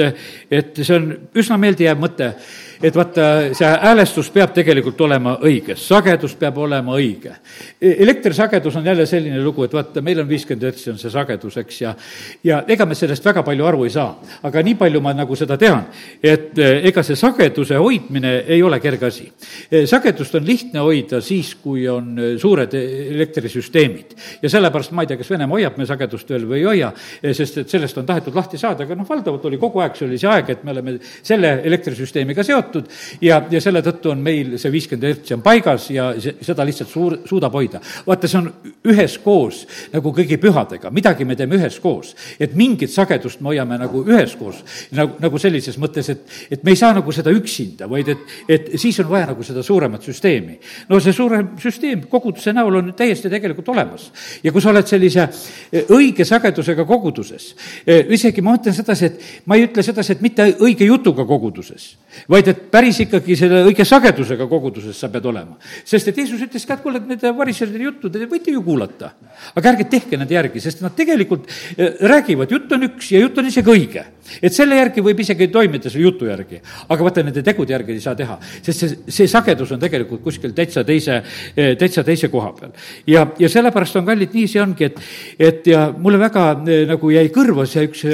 [0.50, 2.34] et see on üsna meeldejääv mõte
[2.82, 7.36] et vaata, see häälestus peab tegelikult olema õige, sagedus peab olema õige.
[7.80, 11.58] E, elektrisagedus on jälle selline lugu, et vaata, meil on viiskümmend hertsi on see sagedus,
[11.62, 11.96] eks, ja
[12.44, 14.16] ja ega me sellest väga palju aru ei saa.
[14.44, 15.86] aga nii palju ma nagu seda tean,
[16.24, 19.28] et e, ega see sageduse hoidmine ei ole kerge asi.
[19.70, 24.16] E, sagedust on lihtne hoida siis, kui on suured elektrisüsteemid.
[24.42, 26.92] ja sellepärast ma ei tea, kas Venemaa hoiab me sagedust veel või ei hoia,
[27.34, 30.20] sest et sellest on tahetud lahti saada, aga noh, valdavalt oli kogu aeg, see oli
[30.22, 32.90] see aeg, et me oleme selle elektrisüsteemiga seotud, seotud
[33.22, 36.90] ja, ja selle tõttu on meil see viiskümmend hertsi on paigas ja see, seda lihtsalt
[36.90, 37.82] suur, suudab hoida.
[38.08, 38.50] vaata, see on
[38.92, 42.16] üheskoos nagu kõigi pühadega, midagi me teeme üheskoos.
[42.40, 44.64] et mingit sagedust me hoiame nagu üheskoos,
[44.96, 48.72] nagu, nagu sellises mõttes, et, et me ei saa nagu seda üksinda, vaid et, et
[48.82, 50.60] siis on vaja nagu seda suuremat süsteemi.
[50.90, 54.12] no see suurem süsteem koguduse näol on täiesti tegelikult olemas.
[54.44, 55.28] ja kui sa oled sellise
[55.72, 57.54] e, õige sagedusega koguduses,
[57.86, 61.96] e, isegi ma mõtlen sedasi, et ma ei ütle sedasi, et mitte õige jutuga koguduses,
[62.32, 65.58] vaid et et päris ikkagi selle õige sagedusega koguduses sa pead olema.
[65.84, 69.12] sest et Jeesus ütles ka, et kuule, nende variseride juttu te võite ju kuulata,
[69.56, 73.40] aga ärge tehke nende järgi, sest nad tegelikult eh, räägivad, jutt on üks ja jutt
[73.42, 74.06] on isegi õige.
[74.42, 76.62] et selle järgi võib isegi toimida, selle jutu järgi.
[76.90, 80.56] aga vaata, nende tegude järgi ei saa teha, sest see, see sagedus on tegelikult kuskil
[80.56, 81.22] täitsa teise,
[81.56, 82.74] eh, täitsa teise koha peal.
[83.08, 85.02] ja, ja sellepärast on kallid, nii see ongi, et,
[85.40, 88.06] et ja mulle väga eh, nagu jäi kõrva see üks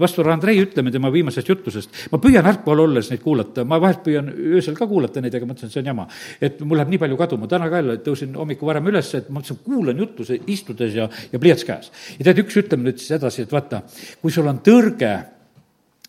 [0.00, 4.30] pastor Andrei ütleme tema viimasest jutlusest, ma püüan ärkval olles neid kuulata, ma vahest püüan
[4.30, 6.06] öösel ka kuulata neid, aga mõtlesin, et see on jama.
[6.40, 9.40] et mul läheb nii palju kaduma, täna ka jälle tõusin hommikul varem üles, et ma
[9.40, 11.92] mõtlesin, kuulan juttu istudes ja, ja pliiats käes.
[12.18, 13.84] ja tead, üks ütlemine ütles edasi, et vaata,
[14.22, 15.12] kui sul on tõrge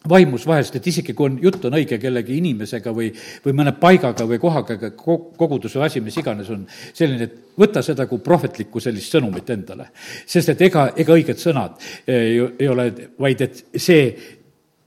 [0.10, 3.12] vaimus vahest, et isegi kui on, jutt on õige kellegi inimesega või,
[3.46, 8.08] või mõne paigaga või kohaga, koguduse või asi, mis iganes on selline, et võta seda
[8.10, 9.92] kui prohvetlikku sellist sõnumit endale.
[10.26, 12.88] sest et ega, ega õiged sõnad ei, ei ole,
[13.20, 14.40] vaid et see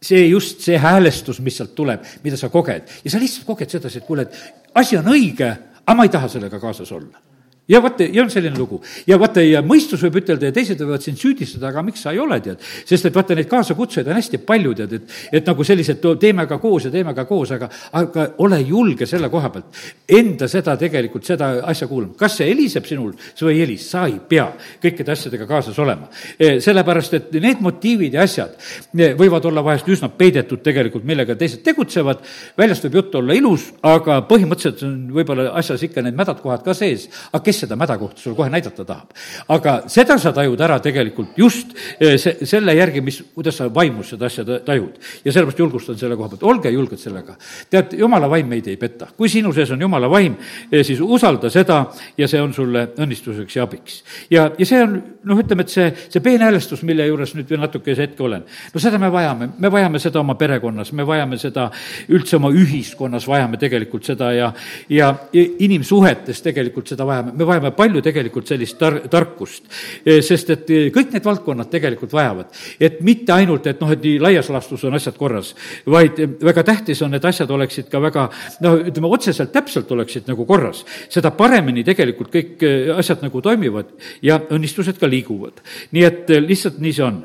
[0.05, 2.91] see just see häälestus, mis sealt tuleb, mida sa koged.
[3.05, 5.51] ja sa lihtsalt koged sedasi, et kuule, et asi on õige,
[5.85, 7.23] aga ma ei taha sellega kaasas olla
[7.69, 8.81] ja vaata, ja on selline lugu.
[9.07, 12.21] ja vaata, ja mõistus võib ütelda ja teised võivad sind süüdistada, aga miks sa ei
[12.21, 12.61] ole, tead.
[12.61, 16.59] sest et vaata, neid kaasakutsujaid on hästi palju, tead, et, et nagu sellised, teeme ka
[16.61, 19.81] koos ja teeme ka koos, aga, aga ole julge selle koha pealt
[20.19, 22.15] enda seda tegelikult, seda asja kuulama.
[22.19, 24.47] kas see heliseb sinul või ei helise, sa ei pea
[24.83, 26.09] kõikide asjadega kaasas olema.
[26.39, 28.55] E, sellepärast, et need motiivid ja asjad
[28.93, 32.21] e, võivad olla vahest üsna peidetud tegelikult, millega teised tegutsevad,
[32.61, 36.77] väljast võib jutt olla ilus, aga põhimõtteliselt on võib-olla asjas ikka need mädad kohad ka
[36.77, 39.15] sees, aga kes kes seda mädakohta sulle kohe näidata tahab.
[39.49, 44.11] aga seda sa tajud ära tegelikult just eh, se-, selle järgi, mis, kuidas sa vaimus
[44.15, 44.99] seda asja tajud.
[45.25, 47.37] ja sellepärast julgustan selle koha pealt, olge julged sellega.
[47.71, 49.09] tead, jumala vaim meid ei peta.
[49.17, 50.37] kui sinu sees on jumala vaim,
[50.71, 51.85] eh, siis usalda seda
[52.19, 54.03] ja see on sulle õnnistuseks ja abiks.
[54.31, 58.09] ja, ja see on, noh, ütleme, et see, see peenhäälestus, mille juures nüüd veel natukese
[58.09, 61.71] hetke olen, no seda me vajame, me vajame seda oma perekonnas, me vajame seda
[62.09, 64.51] üldse oma ühiskonnas, vajame tegelikult seda ja,
[64.91, 69.69] ja inimsuhetes tegelikult seda vajame, me me vajame palju tegelikult sellist tar-, tarkust.
[70.05, 72.51] sest et kõik need valdkonnad tegelikult vajavad.
[72.81, 75.55] et mitte ainult, et noh, et nii laias laastus on asjad korras,
[75.87, 78.29] vaid väga tähtis on, et asjad oleksid ka väga
[78.65, 80.85] noh, ütleme otseselt täpselt oleksid nagu korras.
[81.09, 82.65] seda paremini tegelikult kõik
[82.99, 85.61] asjad nagu toimivad ja õnnistused ka liiguvad.
[85.93, 87.23] nii et lihtsalt nii see on.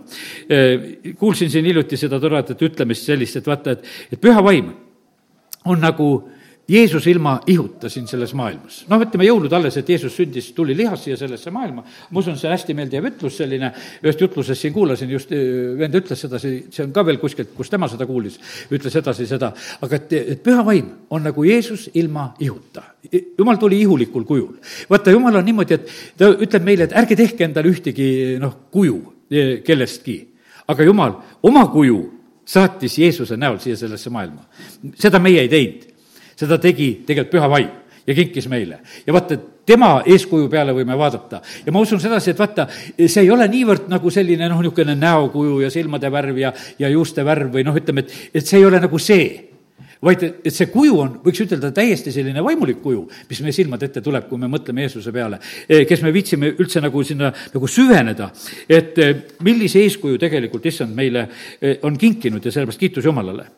[1.19, 4.73] kuulsin siin hiljuti seda toredat ütlemist sellist, et vaata, et, et püha vaim
[5.65, 6.09] on nagu
[6.69, 8.83] Jeesus ilma ihuta siin selles maailmas.
[8.89, 12.45] noh, ütleme jõulud alles, et Jeesus sündis, tuli lihas siia sellesse maailma, ma usun, see
[12.49, 13.71] on hästi meeldiv ütlus selline,
[14.03, 15.33] ühest jutlusest siin kuulasin just,
[15.79, 18.37] vend ütles sedasi, see on ka veel kuskilt, kus tema seda kuulis,
[18.69, 19.49] ütles edasi seda,
[19.81, 22.83] aga et, et püha vaim on nagu Jeesus ilma ihuta.
[23.37, 24.55] jumal tuli ihulikul kujul.
[24.89, 29.01] vaata, jumal on niimoodi, et ta ütleb meile, et ärge tehke endale ühtegi noh, kuju
[29.31, 30.19] eh, kellestki,
[30.69, 32.01] aga jumal oma kuju
[32.49, 34.45] saatis Jeesuse näol siia sellesse maailma.
[34.97, 35.88] seda meie ei teinud
[36.39, 37.69] seda tegi tegelikult püha vaim
[38.07, 38.79] ja kinkis meile.
[39.05, 41.41] ja vaata, tema eeskuju peale võime vaadata.
[41.65, 45.59] ja ma usun sedasi, et vaata, see ei ole niivõrd nagu selline noh, niisugune näokuju
[45.65, 48.81] ja silmade värv ja, ja juuste värv või noh, ütleme, et, et see ei ole
[48.81, 49.48] nagu see
[50.05, 54.03] vaid et see kuju on, võiks ütelda, täiesti selline vaimulik kuju, mis meie silmade ette
[54.03, 58.29] tuleb, kui me mõtleme Jeesuse peale, e, kes me viitsime üldse nagu sinna nagu süveneda,
[58.69, 59.09] et e,
[59.45, 61.25] millise eeskuju tegelikult issand meile
[61.59, 63.49] e, on kinkinud ja sellepärast kiitus Jumalale.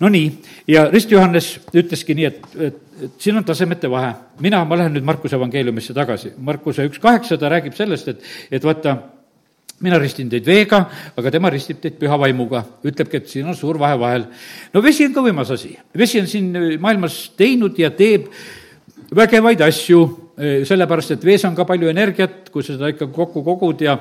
[0.00, 0.32] Nonii,
[0.72, 4.14] ja Rist Johannes ütleski nii, et, et, et siin on tasemete vahe.
[4.40, 8.64] mina, ma lähen nüüd Markuse evangeeliumisse tagasi, Markuse üks kaheksa, ta räägib sellest, et, et
[8.64, 8.96] vaata,
[9.82, 10.84] mina ristin teid veega,
[11.18, 12.64] aga tema ristib teid püha vaimuga.
[12.84, 14.26] ütlebki, et siin on suur vahe vahel.
[14.72, 15.76] no vesi on ka võimas asi.
[15.98, 18.28] vesi on siin maailmas teinud ja teeb
[19.14, 20.00] vägevaid asju,
[20.64, 23.98] sellepärast et vees on ka palju energiat, kui sa seda ikka kokku kogud ja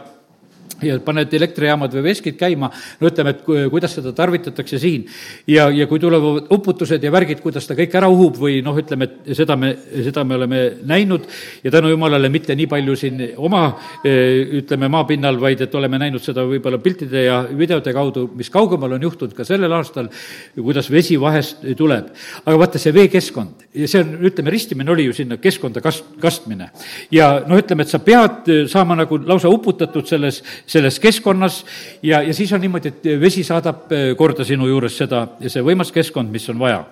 [0.81, 5.05] ja paned elektrijaamad või veskid käima, no ütleme, et kuidas seda tarvitatakse siin.
[5.47, 9.07] ja, ja kui tulevad uputused ja värgid, kuidas ta kõik ära uhub või noh, ütleme,
[9.07, 11.27] et seda me, seda me oleme näinud
[11.63, 13.63] ja tänu jumalale mitte nii palju siin oma
[14.03, 18.97] eh, ütleme, maapinnal, vaid et oleme näinud seda võib-olla piltide ja videote kaudu, mis kaugemal
[18.97, 20.09] on juhtunud ka sellel aastal,
[20.55, 22.11] kuidas vesi vahest tuleb.
[22.45, 26.69] aga vaata, see veekeskkond see on, ütleme, ristimine oli ju sinna keskkonda kast-, kastmine.
[27.11, 31.61] ja noh, ütleme, et sa pead saama nagu lausa uputatud selles selles keskkonnas
[32.03, 35.91] ja, ja siis on niimoodi, et vesi saadab eh, korda sinu juures seda, see võimas
[35.95, 36.85] keskkond, mis on vaja.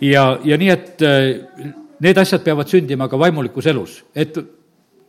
[0.00, 1.66] ja, ja nii, et eh,
[2.00, 4.38] need asjad peavad sündima ka vaimulikus elus, et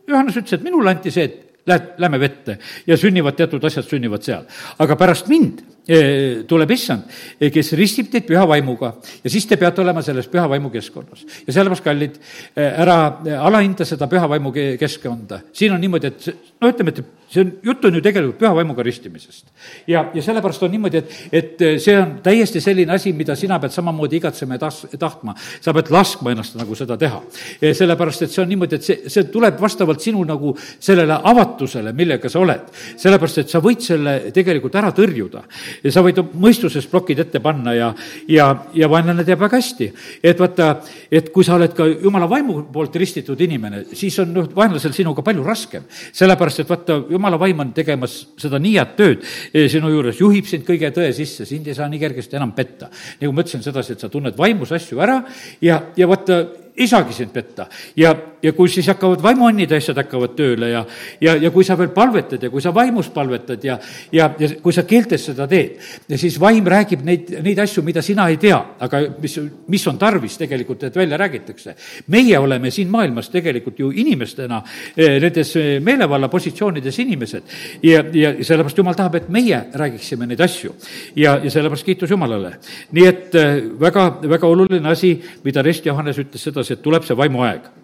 [0.08, 4.24] Johannes ütles, et minule anti see, et lähed, lähme vette ja sünnivad teatud asjad, sünnivad
[4.26, 4.46] seal.
[4.78, 5.62] aga pärast mind
[6.48, 7.08] tuleb issand,
[7.52, 8.92] kes ristib teid püha vaimuga
[9.24, 11.24] ja siis te peate olema selles püha vaimu keskkonnas.
[11.46, 12.20] ja sellepärast, kallid,
[12.54, 12.98] ära
[13.42, 15.40] alahinda seda püha vaimu keskkonda.
[15.52, 16.28] siin on niimoodi, et
[16.60, 19.46] no ütleme, et see on, jutt on ju tegelikult püha vaimuga ristimisest.
[19.86, 23.72] ja, ja sellepärast on niimoodi, et, et see on täiesti selline asi, mida sina pead
[23.74, 25.34] samamoodi igatsema ja tas-, tahtma.
[25.60, 27.22] sa pead laskma ennast nagu seda teha.
[27.62, 32.30] sellepärast, et see on niimoodi, et see, see tuleb vastavalt sinu nagu sellele avatusele, millega
[32.32, 32.68] sa oled.
[33.00, 35.42] sellepärast, et sa võid selle tegelikult ära tõrjuda.
[35.82, 37.90] Ja sa võid mõistuses plokid ette panna ja,
[38.30, 39.88] ja, ja vaenlane teab väga hästi,
[40.22, 40.70] et vaata,
[41.10, 45.24] et kui sa oled ka jumala vaimu poolt ristitud inimene, siis on noh, vaenlasel sinuga
[45.26, 45.86] palju raskem.
[46.12, 50.48] sellepärast, et vaata, jumala vaim on tegemas seda nii head tööd e, sinu juures, juhib
[50.48, 52.90] sind kõige tõe sisse, sind ei saa nii kergesti enam petta.
[53.20, 55.22] nagu ma ütlesin sedasi, et sa tunned vaimus asju ära
[55.62, 56.42] ja, ja vaata,
[56.76, 57.68] ei saagi sind petta.
[57.96, 60.84] ja, ja kui siis hakkavad vaimuannide asjad hakkavad tööle ja,
[61.20, 63.78] ja, ja kui sa veel palvetad ja kui sa vaimus palvetad ja,
[64.12, 65.76] ja, ja kui sa keeltes seda teed,
[66.16, 69.38] siis vaim räägib neid, neid asju, mida sina ei tea, aga mis,
[69.72, 71.74] mis on tarvis tegelikult, et välja räägitakse.
[72.06, 74.62] meie oleme siin maailmas tegelikult ju inimestena
[74.96, 77.42] eh, nendes eh, meelevallapositsioonides inimesed
[77.82, 80.74] ja, ja sellepärast Jumal tahab, et meie räägiksime neid asju.
[81.16, 82.56] ja, ja sellepärast kiitus Jumalale.
[82.92, 87.06] nii et eh, väga, väga oluline asi, mida Rest Johannes ütles seda, sedasi, et tuleb
[87.06, 87.81] see vaimuaeg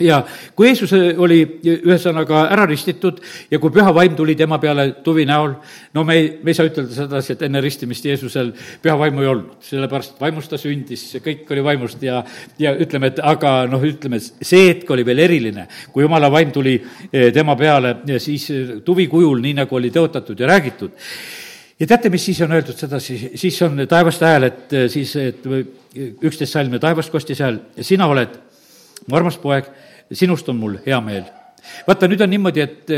[0.00, 0.20] ja
[0.56, 0.90] kui Jeesus
[1.22, 1.38] oli
[1.70, 5.54] ühesõnaga ära ristitud ja kui püha vaim tuli tema peale tuvi näol,
[5.94, 8.50] no me ei, me ei saa ütelda sedasi, et enne ristimist Jeesusel
[8.82, 12.24] püha vaimu ei olnud, sellepärast vaimust ta sündis, kõik oli vaimust ja,
[12.58, 16.74] ja ütleme, et aga noh, ütleme, see hetk oli veel eriline, kui jumala vaim tuli
[16.80, 18.48] eh, tema peale ja siis
[18.84, 20.96] tuvi kujul, nii nagu oli tõotatud ja räägitud.
[21.78, 25.46] Ja teate, mis siis on öeldud sedasi, siis on taevaste hääl, et eh, siis, et
[25.94, 28.34] üksteist salm ja taevast kostis hääl, sina oled
[29.08, 29.68] mu armas poeg,
[30.14, 31.26] sinust on mul hea meel
[31.86, 32.94] vaata, nüüd on niimoodi, et,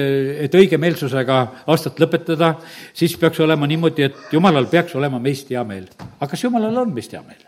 [0.47, 2.55] et õigemeelsusega aastat lõpetada,
[2.97, 5.89] siis peaks olema niimoodi, et jumalal peaks olema meist hea meel.
[6.17, 7.45] aga kas jumalal on meist hea meel?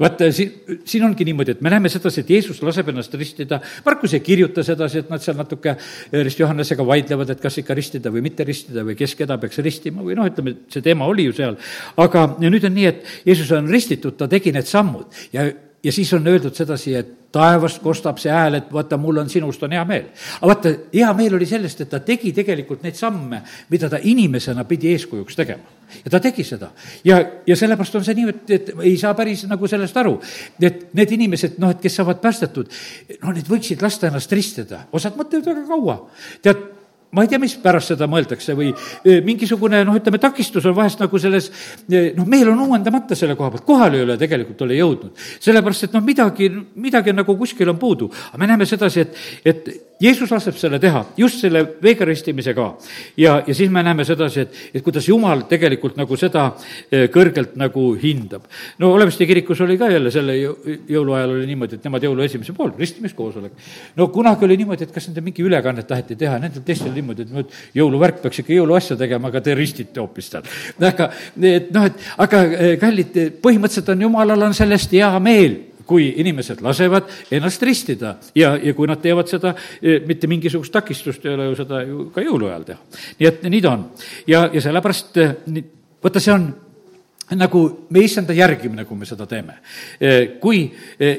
[0.00, 4.14] vaata, siin, siin ongi niimoodi, et me näeme sedasi, et Jeesus laseb ennast ristida, Markus
[4.16, 5.74] ei kirjuta sedasi, et nad seal natuke
[6.24, 10.04] Rist Johannesega vaidlevad, et kas ikka ristida või mitte ristida või kes keda peaks ristima
[10.06, 11.58] või noh, ütleme, see teema oli ju seal.
[12.00, 15.50] aga nüüd on nii, et Jeesus on ristitud, ta tegi need sammud ja
[15.82, 19.62] ja siis on öeldud sedasi, et taevast kostab see hääl, et vaata, mul on sinust
[19.62, 20.06] on hea meel.
[20.40, 24.64] aga vaata, hea meel oli sellest, et ta tegi tegelikult neid samme, mida ta inimesena
[24.68, 25.76] pidi eeskujuks tegema.
[26.04, 26.70] ja ta tegi seda.
[27.04, 30.16] ja, ja sellepärast on see nii, et, et ei saa päris nagu sellest aru,
[30.62, 32.72] et need inimesed, noh, et kes saavad päästetud,
[33.22, 36.00] no need võiksid lasta ennast ristada, osad mõtlevad väga kaua.
[36.42, 36.64] tead,
[37.10, 41.20] ma ei tea, mispärast seda mõeldakse või e, mingisugune noh, ütleme, takistus on vahest nagu
[41.20, 41.48] selles,
[41.88, 45.26] e, noh, meel on uuendamata selle koha pealt, kohale ei ole tegelikult ole jõudnud.
[45.40, 48.10] sellepärast, et noh, midagi, midagi nagu kuskil on puudu.
[48.28, 52.68] aga me näeme sedasi, et, et Jeesus laseb selle teha, just selle veega ristimise ka.
[53.18, 56.44] ja, ja siis me näeme sedasi, et, et kuidas Jumal tegelikult nagu seda
[56.86, 58.44] e, kõrgelt nagu hindab.
[58.78, 62.70] no Oleviste kirikus oli ka jälle selle jõuluajal oli niimoodi, et nemad jõulu esimese pool,
[62.78, 63.56] ristimiskoosolek.
[63.98, 67.34] no kunagi oli niimoodi, et kas nende mingi ülekannet taheti teha, nendel teistel niimoodi, et
[67.34, 70.46] nüüd jõuluvärk peaks ikka jõuluasja tegema, aga te ristite hoopis tal.
[70.78, 71.10] aga
[71.42, 75.58] et noh, et aga eh, kallid, põhimõtteliselt on jumalal on sellest hea meel
[75.88, 81.24] kui inimesed lasevad ennast ristida ja, ja kui nad teevad seda, eh, mitte mingisugust takistust
[81.26, 83.02] ei ole ju seda ju ka jõuluajal teha.
[83.18, 83.84] nii et nii ta on.
[84.26, 85.36] ja, ja sellepärast, eh,
[86.04, 86.48] vaata, see on
[87.36, 89.58] nagu me issanda järgimine, kui me seda teeme.
[90.40, 90.62] kui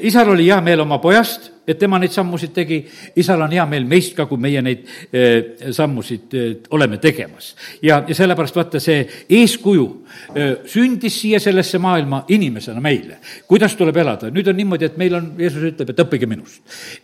[0.02, 2.80] isal oli hea meel oma pojast, et tema neid sammusid tegi,
[3.20, 7.54] isal on hea meel meist ka, kui meie neid eh, sammusid eh, oleme tegemas.
[7.82, 9.04] ja, ja sellepärast vaata, see
[9.38, 9.86] eeskuju
[10.34, 13.20] eh, sündis siia sellesse maailma inimesena meile.
[13.48, 16.62] kuidas tuleb elada, nüüd on niimoodi, et meil on, Jeesus ütleb, et õppige minust.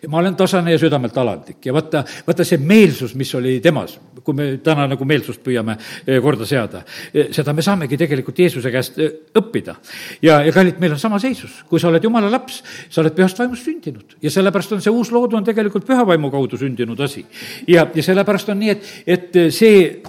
[0.09, 4.35] ma olen tasane ja südamelt alandlik ja vaata, vaata see meelsus, mis oli temas, kui
[4.35, 5.77] me täna nagu meelsust püüame
[6.23, 9.77] korda seada, seda me saamegi tegelikult Jeesuse käest õppida.
[10.23, 13.39] ja, ja kallid, meil on sama seisus, kui sa oled jumala laps, sa oled pühast
[13.39, 17.25] vaimust sündinud ja sellepärast sellepärast on see uus loodu on tegelikult pühavaimu kaudu sündinud asi.
[17.69, 20.01] ja, ja sellepärast on nii, et, et see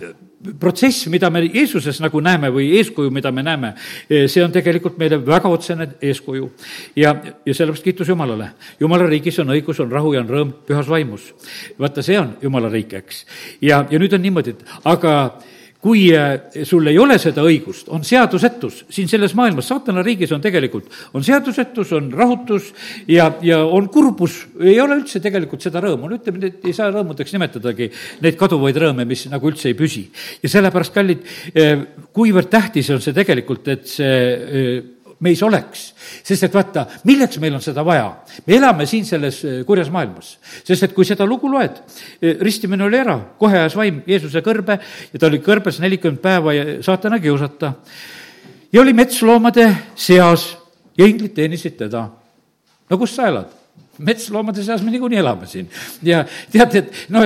[0.59, 3.73] protsess, mida me Jeesuses nagu näeme või eeskuju, mida me näeme,
[4.07, 6.51] see on tegelikult meile väga otsene eeskuju.
[6.95, 8.51] ja, ja sellepärast kiitus Jumalale.
[8.79, 11.33] Jumala riigis on õigus, on rahu ja on rõõm pühas vaimus.
[11.79, 13.25] vaata, see on Jumala riik, eks.
[13.61, 15.17] ja, ja nüüd on niimoodi, et aga
[15.87, 18.81] kui äh, sul ei ole seda õigust, on seadusetus.
[18.91, 22.73] Siin selles maailmas, saatana riigis on tegelikult, on seadusetus, on rahutus
[23.07, 26.91] ja, ja on kurbus, ei ole üldse tegelikult seda rõõmu, no ütleme, et ei saa
[26.91, 27.89] rõõmudeks nimetadagi
[28.25, 30.03] neid kaduvaid rõõme, mis nagu üldse ei püsi.
[30.43, 31.23] ja sellepärast, kallid,
[31.55, 34.75] äh, kuivõrd tähtis on see tegelikult, et see äh,
[35.19, 35.93] meis oleks.
[36.23, 38.09] sest et vaata, milleks meil on seda vaja?
[38.45, 40.37] me elame siin selles eh, kurjas maailmas.
[40.63, 41.81] sest et kui seda lugu loed,
[42.21, 44.79] eh, ristimine oli ära, kohe ajas vaim Jeesuse kõrbe
[45.13, 47.73] ja ta oli kõrbes nelikümmend päeva ja saatana kiusata.
[48.71, 50.49] ja oli metsloomade seas
[50.97, 52.09] ja inglid teenisid teda.
[52.89, 53.66] no kus sa elad?
[53.99, 55.69] Metsloomade seas me niikuinii elame siin.
[56.05, 57.25] ja tead, et noh,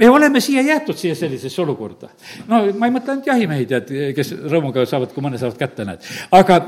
[0.00, 2.08] me oleme siia jäetud, siia sellisesse olukorda.
[2.48, 6.06] no ma ei mõtle ainult jahimehi, tead, kes rõõmuga saavad, kui mõne saavad kätte, näed.
[6.36, 6.60] aga,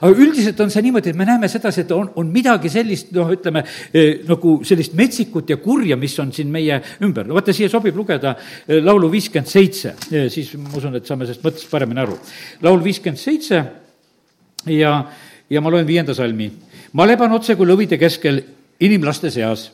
[0.00, 3.32] aga üldiselt on see niimoodi, et me näeme sedasi, et on, on midagi sellist, noh,
[3.34, 3.64] ütleme
[4.28, 7.28] nagu sellist metsikut ja kurja, mis on siin meie ümber.
[7.28, 8.36] no vaata, siia sobib lugeda
[8.68, 9.94] laulu viiskümmend seitse,
[10.32, 12.16] siis ma usun, et saame sellest mõttest paremini aru.
[12.64, 13.64] laul viiskümmend seitse
[14.72, 14.94] ja,
[15.50, 16.48] ja ma loen viienda salmi
[16.92, 18.42] ma leban otse kui lõvide keskel
[18.80, 19.70] inimlaste seas.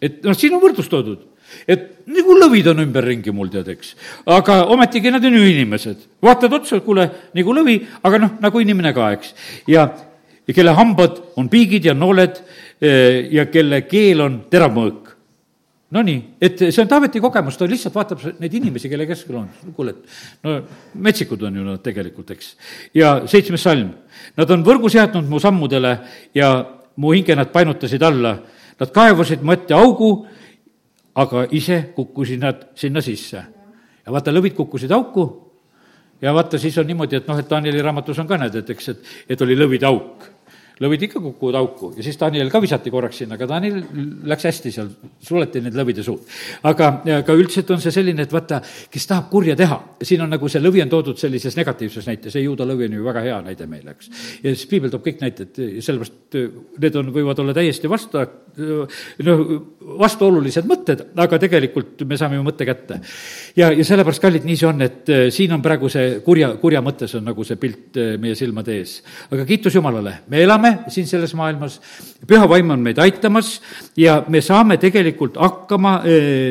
[0.00, 1.20] et noh, siin on võrdlus toodud,
[1.68, 3.94] et nagu lõvid on ümberringi mul, tead, eks.
[4.26, 6.06] aga ometigi nad on ju inimesed.
[6.22, 9.34] vaatad otsa, kuule, nagu lõvi, aga noh, nagu inimene ka, eks.
[9.68, 9.86] ja,
[10.46, 12.40] ja kelle hambad on piigid ja nooled
[12.80, 15.09] eh, ja kelle keel on teravmõõk.
[15.90, 19.96] Nonii, et see on Taaveti kogemus, ta lihtsalt vaatab neid inimesi, kelle keskel on, kuule,
[19.96, 20.60] et no
[21.02, 22.52] metsikud on ju nad tegelikult, eks.
[22.94, 23.88] ja seitsmes salm,
[24.38, 25.96] nad on võrgu seadnud mu sammudele
[26.38, 26.52] ja
[27.00, 28.36] mu hinge nad painutasid alla.
[28.80, 30.10] Nad kaevasid mu ette augu,
[31.20, 33.42] aga ise kukkusid nad sinna sisse.
[34.06, 35.26] ja vaata, lõvid kukkusid auku
[36.22, 38.88] ja vaata, siis on niimoodi, et noh, et Danieli raamatus on ka näed, et eks,
[38.88, 40.30] et, et oli lõvide auk
[40.80, 43.80] lõvid ikka kukuvad auku ja siis Daniel ka visati korraks sinna, aga Daniel
[44.30, 44.90] läks hästi seal,
[45.24, 46.24] suleti need lõvide suud.
[46.68, 48.62] aga, aga üldiselt on see selline, et vaata,
[48.92, 52.44] kes tahab kurja teha, siin on nagu see lõvi on toodud sellises negatiivses näites, see
[52.46, 54.12] juuda lõvi on ju väga hea näide meile, eks.
[54.42, 56.38] ja siis piibel toob kõik näited, sellepärast
[56.80, 58.24] need on, võivad olla täiesti vasta,
[58.58, 59.40] noh,
[60.00, 63.00] vastuolulised mõtted, aga tegelikult me saame ju mõtte kätte.
[63.56, 67.14] ja, ja sellepärast, kallid, nii see on, et siin on praegu see kurja, kurja mõttes
[67.18, 68.98] on nagu see pilt meie silmade ees.
[69.30, 71.80] aga kiitus Jumalale, me elame siin selles maailmas,
[72.26, 73.56] püha vaim on meid aitamas
[73.98, 76.00] ja me saame tegelikult hakkama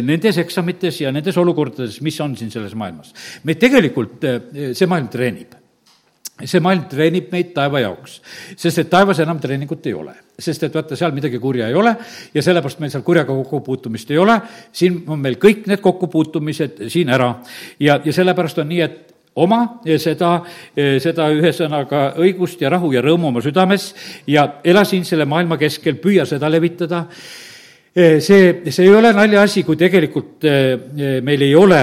[0.06, 3.14] nendes eksamites ja nendes olukordades, mis on siin selles maailmas.
[3.44, 4.28] meid tegelikult
[4.74, 5.59] see maailm treenib
[6.48, 8.20] see maailm treenib meid taeva jaoks,
[8.58, 10.16] sest et taevas enam treeningut ei ole.
[10.40, 11.92] sest et vaata, seal midagi kurja ei ole
[12.34, 14.38] ja sellepärast meil seal kurjaga kokkupuutumist ei ole,
[14.72, 17.34] siin on meil kõik need kokkupuutumised siin ära.
[17.80, 19.60] ja, ja sellepärast on nii, et oma
[20.00, 20.32] seda,
[20.76, 23.94] seda ühesõnaga õigust ja rahu ja rõõmu oma südames
[24.28, 27.06] ja ela siin selle maailma keskel, püüa seda levitada
[27.94, 30.48] see, see ei ole naljaasi, kui tegelikult
[31.26, 31.82] meil ei ole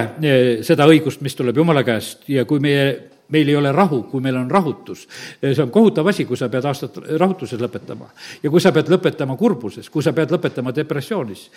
[0.64, 4.36] seda õigust, mis tuleb Jumala käest ja kui meie meil ei ole rahu, kui meil
[4.38, 5.06] on rahutus.
[5.40, 8.10] see on kohutav asi, kui sa pead aastat rahutuses lõpetama.
[8.42, 11.50] ja kui sa pead lõpetama kurbuses, kui sa pead lõpetama depressioonis.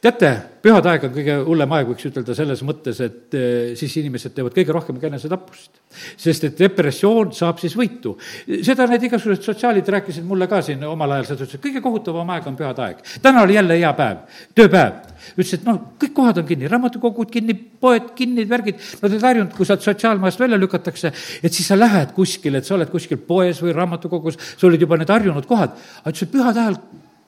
[0.00, 4.34] teate, pühade aeg on kõige hullem aeg, võiks ütelda selles mõttes, et eh, siis inimesed
[4.34, 5.80] teevad kõige rohkem ka enesetappust.
[6.16, 8.16] sest et depressioon saab siis võitu.
[8.62, 12.46] seda need igasugused sotsiaalid rääkisid mulle ka siin omal ajal, seda ütlesid, kõige kohutavam aeg
[12.46, 13.02] on pühade aeg.
[13.22, 17.54] täna oli jälle hea päev, tööpäev ütles, et noh, kõik kohad on kinni, raamatukogud kinni,
[17.54, 22.14] poed kinni, värgid, nad olid harjunud, kui sealt sotsiaalmajast välja lükatakse, et siis sa lähed
[22.16, 26.12] kuskile, et sa oled kuskil poes või raamatukogus, sul olid juba need harjunud kohad, aga
[26.12, 26.78] ütles, et pühade ajal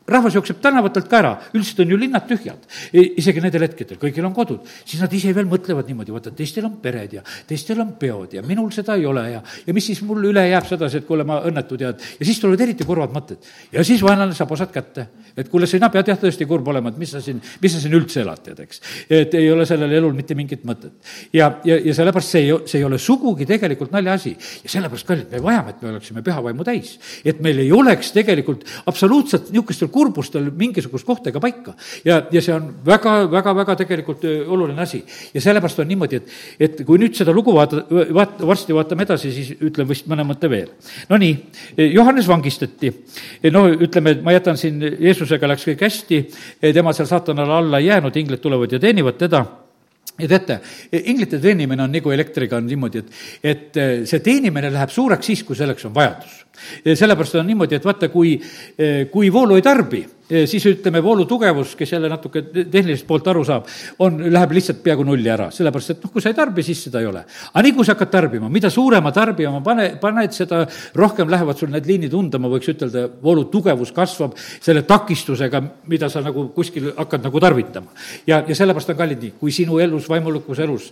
[0.08, 4.34] rahvas jookseb tänavatelt ka ära, üldiselt on ju linnad tühjad, isegi nendel hetkedel, kõigil on
[4.36, 8.36] kodud, siis nad ise veel mõtlevad niimoodi, vaata, teistel on pered ja teistel on peod
[8.38, 11.26] ja minul seda ei ole ja, ja mis siis mul üle jääb sedasi, et kuule,
[11.26, 13.50] ma õnnetu tead, ja siis tulevad eriti kurvad mõtted.
[13.72, 17.02] ja siis vaenlane saab osad kätte, et kuule, sina pead jah tõesti kurb olema, et
[17.02, 18.82] mis sa siin, mis sa siin üldse elad, tead, eks.
[19.10, 20.94] et ei ole sellel elul mitte mingit mõtet.
[21.32, 25.28] ja, ja, ja sellepärast see ei, see ei ole sugugi tegelikult naljaasi ja sellepärast, kallid,
[25.34, 26.96] me vajame, et me oleksime püha vaimu täis.
[27.24, 31.74] et meil ei oleks tegelikult absoluutselt niisugustel kurbustel mingisugust kohta ega paika.
[32.04, 35.02] ja, ja see on väga, väga, väga tegelikult oluline asi.
[35.34, 36.36] ja sellepärast on niimoodi, et,
[36.68, 37.84] et kui nüüd seda lugu vaata,
[38.16, 40.72] vaat-, varsti vaatame edasi, siis ütlen vist mõne mõtte veel.
[41.10, 41.34] Nonii,
[41.94, 42.92] Johannes vangistati.
[43.52, 46.24] no ütleme, et ma jätan siin, Jeesusega läks kõik hästi,
[46.72, 49.44] tema seal saatanale alla ei jäänud, inglid tulevad ja teenivad teda
[50.18, 50.60] ja teate,
[51.04, 55.58] inglite teenimine on nagu elektriga on niimoodi, et, et see teenimine läheb suureks siis, kui
[55.58, 56.38] selleks on vajadus
[56.94, 58.36] sellepärast on niimoodi, et vaata, kui,
[59.12, 63.68] kui voolu ei tarbi, siis ütleme, voolu tugevus, kes jälle natuke tehnilisest poolt aru saab,
[64.02, 67.00] on, läheb lihtsalt peaaegu nulli ära, sellepärast et noh, kui sa ei tarbi, siis seda
[67.02, 67.22] ei ole.
[67.52, 70.64] aga nii, kui sa hakkad tarbima, mida suurema tarbijama pane, paned, seda
[70.98, 76.24] rohkem lähevad sul need liinid undama, võiks ütelda, voolu tugevus kasvab selle takistusega, mida sa
[76.26, 77.94] nagu kuskil hakkad nagu tarvitama.
[78.26, 80.90] ja, ja sellepärast on kallid nii, kui sinu elus, vaimulikus elus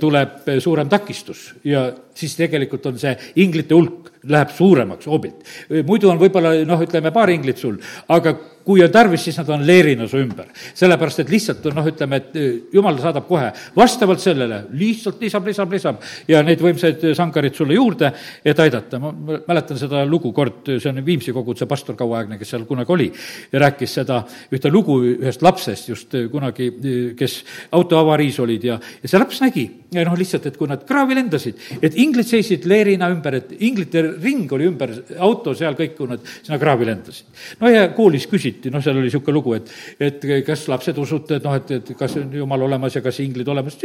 [0.00, 5.46] tuleb suurem takistus ja siis tegelikult on see inglite hulk läheb suuremaks hoobilt.
[5.86, 8.36] muidu on võib-olla noh, ütleme paar inglit sul, aga
[8.66, 10.48] kui on tarvis, siis nad on leerina su ümber.
[10.74, 15.72] sellepärast, et lihtsalt noh, ütleme, et eh, jumal saadab kohe vastavalt sellele, lihtsalt lisab, lisab,
[15.72, 18.10] lisab ja neid võimsaid sankarid sulle juurde,
[18.44, 18.98] et aidata.
[18.98, 19.12] ma
[19.46, 23.06] mäletan seda lugu kord, see on Viimsi koguduse pastor kauaaegne, kes seal kunagi oli,
[23.52, 27.38] ja rääkis seda ühte lugu ühest lapsest just eh, kunagi, eh, kes
[27.76, 31.94] autoavariis olid ja, ja see laps nägi, noh, lihtsalt, et kui nad kraavi lendasid, et
[32.02, 34.92] inglid seisid leerina ümber, et inglite ring oli ümber
[35.22, 37.30] auto seal kõik, kui nad sinna kraavi lendasid.
[37.60, 41.38] no ja koolis küsiti, küsiti, noh, seal oli niisugune lugu, et, et kas lapsed usute,
[41.38, 43.76] et noh, et, et kas on jumal olemas ja kas inglid olemas,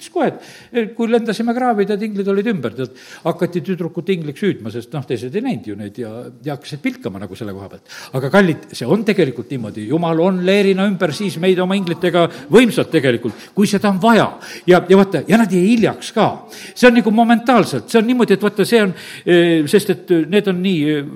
[0.00, 0.30] ütles kohe,
[0.72, 5.04] et kui lendasime kraavi, tead, inglid olid ümber, tead, hakati tüdrukut ingliks hüüdma, sest noh,
[5.06, 6.10] teised ei näinud ju neid ja,
[6.44, 7.96] ja hakkasid pilkama nagu selle koha pealt.
[8.16, 12.90] aga kallid, see on tegelikult niimoodi, jumal on leerina ümber siis meid oma inglitega võimsalt
[12.92, 14.26] tegelikult, kui seda on vaja.
[14.66, 16.28] ja, ja vaata, ja nad jäi hiljaks ka.
[16.74, 18.94] see on nagu momentaalselt, see on niimoodi, et vaata, see on,
[19.26, 21.12] eh, sest et need on nii eh,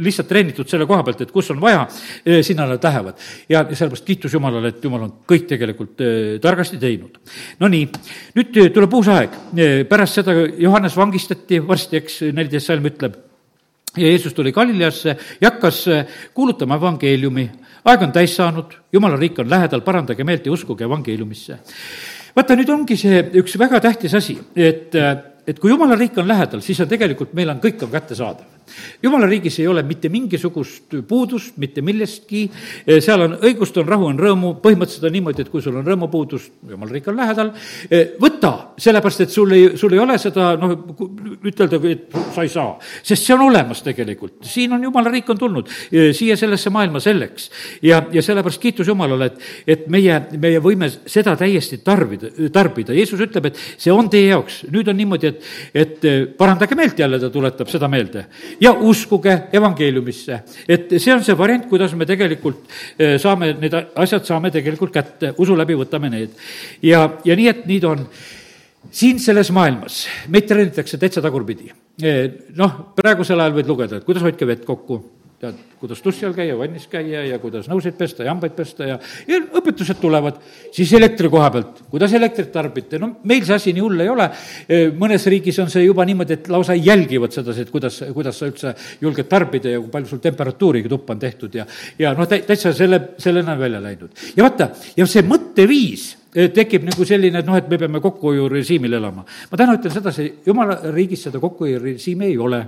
[0.00, 1.86] lihtsalt treenitud selle koha pealt, et kus on vaja,
[2.46, 3.14] sinna nad lähevad.
[3.48, 6.00] ja, sellepärast kiitus Jumalale, et Jumal on kõik tegelikult
[6.42, 7.18] targasti teinud.
[7.60, 7.88] Nonii,
[8.36, 9.34] nüüd tuleb uus aeg,
[9.88, 13.16] pärast seda Johannes vangistati, varsti, eks, neliteist salm ütleb,
[13.96, 15.84] ja Jeesus tuli Galileasse ja hakkas
[16.34, 17.50] kuulutama evangeeliumi.
[17.84, 21.58] aeg on täis saanud, Jumala riik on lähedal, parandage meelt ja uskuge evangeeliumisse.
[22.36, 24.94] vaata, nüüd ongi see üks väga tähtis asi, et,
[25.46, 28.59] et kui Jumala riik on lähedal, siis on tegelikult, meil on, kõik on kättesaadav
[29.02, 32.44] jumala riigis ei ole mitte mingisugust puudust mitte millestki,
[33.00, 36.48] seal on õigust, on rahu, on rõõmu, põhimõtteliselt on niimoodi, et kui sul on rõõmupuudus,
[36.70, 37.52] jumala riik on lähedal,
[38.20, 40.74] võta, sellepärast et sul ei, sul ei ole seda noh,
[41.46, 44.40] ütelda, et sa ei saa, sest see on olemas tegelikult.
[44.46, 45.70] siin on jumala riik on tulnud
[46.16, 47.50] siia sellesse maailma selleks.
[47.82, 52.94] Ja, ja sellepärast kiitus Jumalale, et, et meie, meie võime seda täiesti tarbida, tarbida.
[52.96, 56.08] Jeesus ütleb, et see on teie jaoks, nüüd on niimoodi, et, et
[56.38, 58.26] parandage meelt jälle, ta tuletab seda meelde
[58.60, 60.40] ja uskuge evangeeliumisse.
[60.68, 62.66] et see on see variant, kuidas me tegelikult
[62.98, 66.36] eh, saame, need asjad saame tegelikult kätte, usu läbi võtame need.
[66.82, 68.04] ja, ja nii, et nii ta on
[68.90, 71.70] siin selles maailmas meid treenitakse täitsa tagurpidi.
[72.02, 72.22] Eh,
[72.56, 75.02] noh, praegusel ajal võid lugeda, et kuidas hoidke vett kokku
[75.40, 78.98] tead, kuidas duši all käia, vannis käia ja kuidas nõusid pesta ja hambaid pesta ja,
[79.28, 80.36] ja õpetused tulevad.
[80.76, 84.28] siis elektri koha pealt, kuidas elektrit tarbite, no meil see asi nii hull ei ole.
[84.68, 88.50] E, mõnes riigis on see juba niimoodi, et lausa jälgivad sedasi, et kuidas, kuidas sa
[88.50, 91.64] üldse julged tarbida ja kui palju sul temperatuuriga tuppa on tehtud ja,
[91.98, 94.12] ja noh, täitsa selle, sellena on välja läinud.
[94.36, 99.24] ja vaata, ja see mõtteviis tekib nagu selline, et noh, et me peame kokkuhoiurežiimil elama.
[99.24, 102.64] ma täna ütlen sedasi, jumala riigis seda kokkuhoiurežiimi ei ole.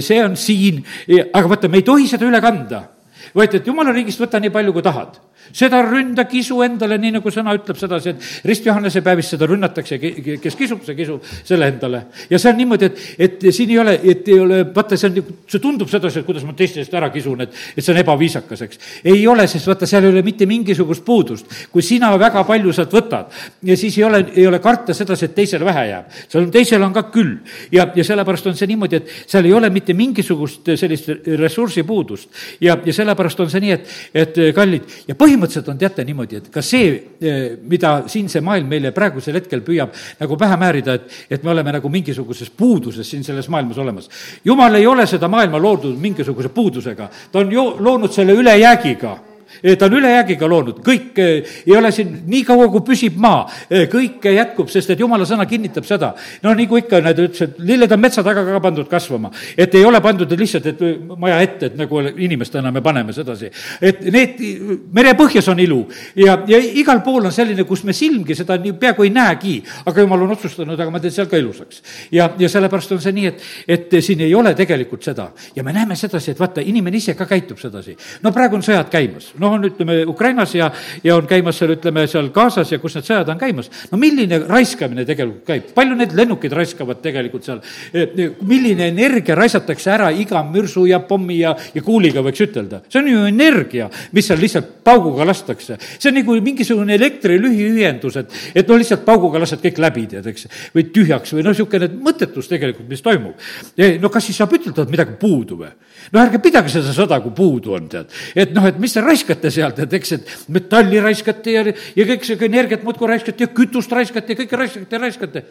[0.00, 0.82] see on siin,
[1.32, 2.82] aga vaata, me ei tohi seda üle kanda
[3.34, 5.18] vaid et jumala riigist võta nii palju, kui tahad
[5.52, 9.98] seda ründa, kisu endale, nii nagu sõna ütleb sedasi, et Rist Johannese päevist seda rünnatakse,
[9.98, 12.04] kes kisub, see kisub selle endale.
[12.30, 15.16] ja see on niimoodi, et, et siin ei ole, et ei ole, vaata, see on,
[15.18, 18.00] nagu, see tundub sedasi, et kuidas ma teiste eest ära kisun, et, et see on
[18.02, 18.82] ebaviisakas, eks.
[19.12, 21.46] ei ole, sest vaata, seal ei ole mitte mingisugust puudust.
[21.72, 23.34] kui sina väga palju sealt võtad
[23.64, 26.12] ja siis ei ole, ei ole karta sedasi, et teisele vähe jääb.
[26.28, 27.38] seal on, teisel on ka küll.
[27.72, 32.28] ja, ja sellepärast on see niimoodi, et seal ei ole mitte mingisugust sellist ressursipuudust.
[32.60, 36.36] ja, ja sellepärast on see nii, et, et kallid ja põhimõtteliselt põhimõtteliselt on teate niimoodi,
[36.36, 40.94] et ka see, eh, mida siin see maailm meile praegusel hetkel püüab nagu pähe määrida,
[40.94, 44.10] et, et me oleme nagu mingisuguses puuduses siin selles maailmas olemas.
[44.44, 49.16] jumal ei ole seda maailma loodud mingisuguse puudusega, ta on ju loonud selle ülejäägiga
[49.78, 53.44] ta on ülejäägiga loonud, kõik ei ole siin nii kaua, kui püsib maa,
[53.92, 56.12] kõik jätkub, sest et jumala sõna kinnitab seda.
[56.42, 60.00] no nagu ikka, nad ütlesid, lilled on metsa taga ka pandud kasvama, et ei ole
[60.04, 60.82] pandud lihtsalt, et
[61.18, 63.50] maja ette, et nagu inimestena me paneme sedasi.
[63.80, 64.40] et need,
[64.94, 65.80] merepõhjas on ilu
[66.16, 69.56] ja, ja igal pool on selline, kus me silmgi seda nii peaaegu ei näegi,
[69.86, 71.82] aga jumal on otsustanud, aga ma teen seal ka ilusaks.
[72.12, 75.72] ja, ja sellepärast on see nii, et, et siin ei ole tegelikult seda ja me
[75.72, 77.96] näeme sedasi, et vaata, inimene ise ka käitub sedasi.
[78.22, 80.70] no praegu on sõjad käimas noh, on ütleme Ukrainas ja,
[81.04, 83.70] ja on käimas seal, ütleme seal Gazas ja kus need sõjad on käimas.
[83.90, 87.62] no milline raiskamine tegelikult käib, palju need lennukid raiskavad tegelikult seal,
[88.48, 92.82] milline energia raisatakse ära iga mürsu ja pommi ja, ja kuuliga, võiks ütelda.
[92.88, 95.78] see on ju energia, mis seal lihtsalt pauguga lastakse.
[95.98, 100.48] see on nagu mingisugune elektrilühiühendus, et, et no lihtsalt pauguga lased kõik läbi, tead, eks,
[100.74, 103.48] või tühjaks või noh, niisugune mõttetus tegelikult, mis toimub.
[104.02, 105.72] no kas siis saab ütelda, et midagi puudu või?
[106.12, 108.12] no ärge pidage seda sõda, kui puudu on, tead.
[108.36, 112.26] et noh, et mis te raiskate sealt, et eks, et metalli raiskate ja, ja kõik
[112.26, 115.44] see energiat muudkui raiskate ja kütust raiskate ja kõike raiskate ja raiskate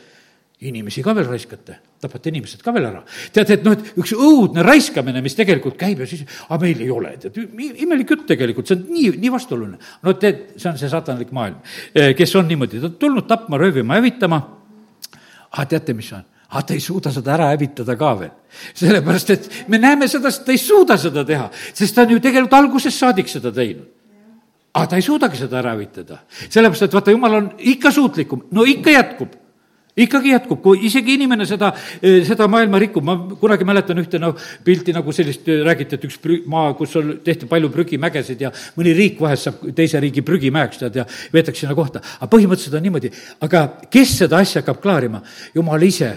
[0.66, 3.04] inimesi ka veel raiskate, tapate inimesed ka veel ära.
[3.34, 6.90] tead, et noh, et üks õudne raiskamine, mis tegelikult käib ja siis, aga meil ei
[6.94, 7.38] ole, tead,
[7.84, 9.78] imelik jutt tegelikult, see on nii, nii vastuoluline.
[10.02, 11.60] no tead, see on see saatanlik maailm,
[11.94, 14.42] eh, kes on niimoodi, ta on tulnud tapma, röövima, hävitama.
[15.52, 16.26] aga teate, mis on?
[16.50, 18.32] Aga ta ei suuda seda ära hävitada ka veel.
[18.74, 22.54] sellepärast, et me näeme seda, ta ei suuda seda teha, sest ta on ju tegelikult
[22.54, 23.88] algusest saadik seda teinud.
[24.74, 28.64] aga ta ei suudagi seda ära hävitada, sellepärast et vaata, jumal on ikka suutlikum, no
[28.64, 29.36] ikka jätkub
[29.98, 31.72] ikkagi jätkub, kui isegi inimene seda,
[32.02, 34.36] seda maailma rikub, ma kunagi mäletan ühte noh,
[34.66, 38.94] pilti nagu sellist, räägiti, et üks prü-, maa, kus on, tehti palju prügimägesid ja mõni
[38.98, 42.02] riik vahest saab teise riigi prügimäeks, tead, ja veetakse sinna kohta.
[42.20, 43.12] aga põhimõtteliselt on niimoodi,
[43.48, 45.22] aga kes seda asja hakkab klaarima?
[45.56, 46.12] jumal ise,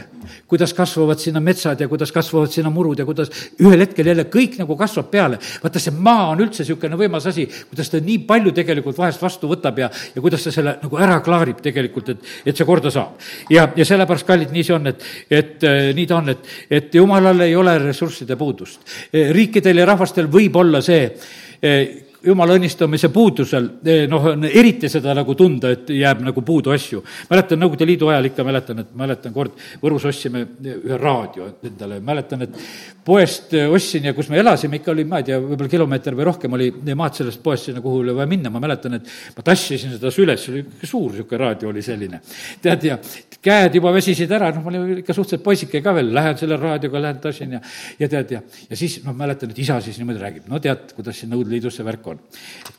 [0.50, 4.58] kuidas kasvavad sinna metsad ja kuidas kasvavad sinna murud ja kuidas ühel hetkel jälle kõik
[4.60, 5.38] nagu kasvab peale.
[5.62, 9.48] vaata, see maa on üldse niisugune võimas asi, kuidas ta nii palju tegelikult vahest vastu
[9.50, 13.16] võtab ja, ja kuidas ta selle nagu ära klaarib tegelikult, et, et see korda saab.
[13.50, 16.94] ja, ja sellepärast, kallid, nii see on, et, et äh, nii ta on, et, et
[16.94, 18.80] jumalal ei ole ressursside puudust.
[19.10, 24.88] Äh, riikidel ja rahvastel võib olla see äh, jumala õnnistamise puudusel, eh, noh, on eriti
[24.92, 27.02] seda nagu tunda, et jääb nagu puudu asju.
[27.30, 29.52] mäletan Nõukogude Liidu ajal ikka mäletan, et mäletan kord
[29.82, 32.58] Võrus ostsime ühe raadio endale, mäletan, et
[33.04, 36.28] poest eh, ostsin ja kus me elasime, ikka oli, ma ei tea, võib-olla kilomeeter või
[36.28, 39.96] rohkem oli maad sellest poest sinna, kuhu oli vaja minna, ma mäletan, et ma tassisin
[39.96, 42.20] seda süles, see oli suur niisugune raadio oli selline.
[42.60, 42.98] tead, ja
[43.40, 47.00] käed juba väsisid ära, noh, ma olin ikka suhteliselt poisike ka veel, lähen selle raadioga,
[47.00, 47.62] lähen tassin ja,
[47.98, 51.16] ja tead, ja, ja siis noh, mäletan, et isa siis niimoodi räägib, no tead, kuidas
[51.16, 52.20] siin Nõukogude Liidus see värk on.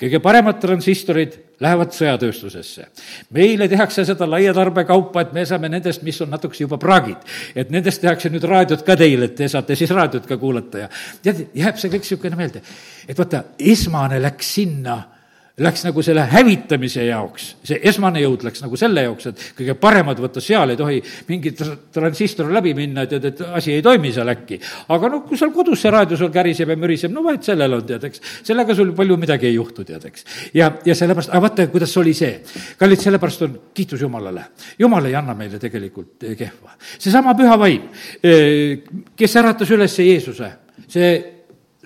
[0.02, 2.88] kõige paremad transistorid lähevad sõjatööstusesse.
[3.32, 7.18] meile tehakse seda laia tarbekaupa, et me saame nendest, mis on natukese juba praagid.
[7.56, 10.92] et nendest tehakse nüüd raadiot ka teile, et te saate siis raadiot ka kuulata ja
[11.24, 12.62] tead, jääb see kõik niisugune meelde.
[13.08, 15.02] et vaata, esmane läks sinna
[15.62, 20.20] läks nagu selle hävitamise jaoks, see esmane jõud läks nagu selle jaoks, et kõige paremad,
[20.22, 24.60] vaata seal ei tohi mingi transistor läbi minna, tead, et asi ei toimi seal äkki.
[24.96, 27.84] aga noh, kui seal kodus see raadio sul käriseb ja müriseb, no vahet sellel on,
[27.88, 28.24] tead, eks.
[28.48, 30.26] sellega sul palju midagi ei juhtu, tead, eks.
[30.58, 32.40] ja, ja sellepärast, aga vaata, kuidas oli see.
[32.80, 34.48] kallid, sellepärast on kiitus Jumalale.
[34.80, 36.78] Jumal ei anna meile tegelikult eh, kehva.
[36.98, 37.92] seesama püha vaim,
[38.24, 38.82] eh,
[39.18, 40.52] kes äratas üles Jeesuse,
[40.90, 41.14] see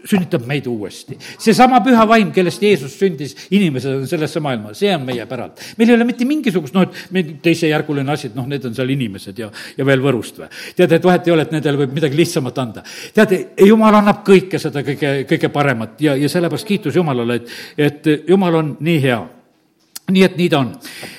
[0.05, 1.17] sünnitab meid uuesti.
[1.41, 5.61] seesama püha vaim, kellest Jeesus sündis, inimesed on sellesse maailma, see on meie päralt.
[5.77, 9.39] meil ei ole mitte mingisugust, noh, et teisejärguline asi, et noh, need on seal inimesed
[9.39, 10.49] ja, ja veel Võrust või.
[10.77, 12.85] tead, et vahet ei ole, et nendele võib midagi lihtsamat anda.
[13.13, 13.35] tead,
[13.65, 18.61] Jumal annab kõike seda kõige, kõige paremat ja, ja sellepärast kiitus Jumalale, et, et Jumal
[18.61, 19.21] on nii hea.
[20.11, 20.73] nii et nii ta on.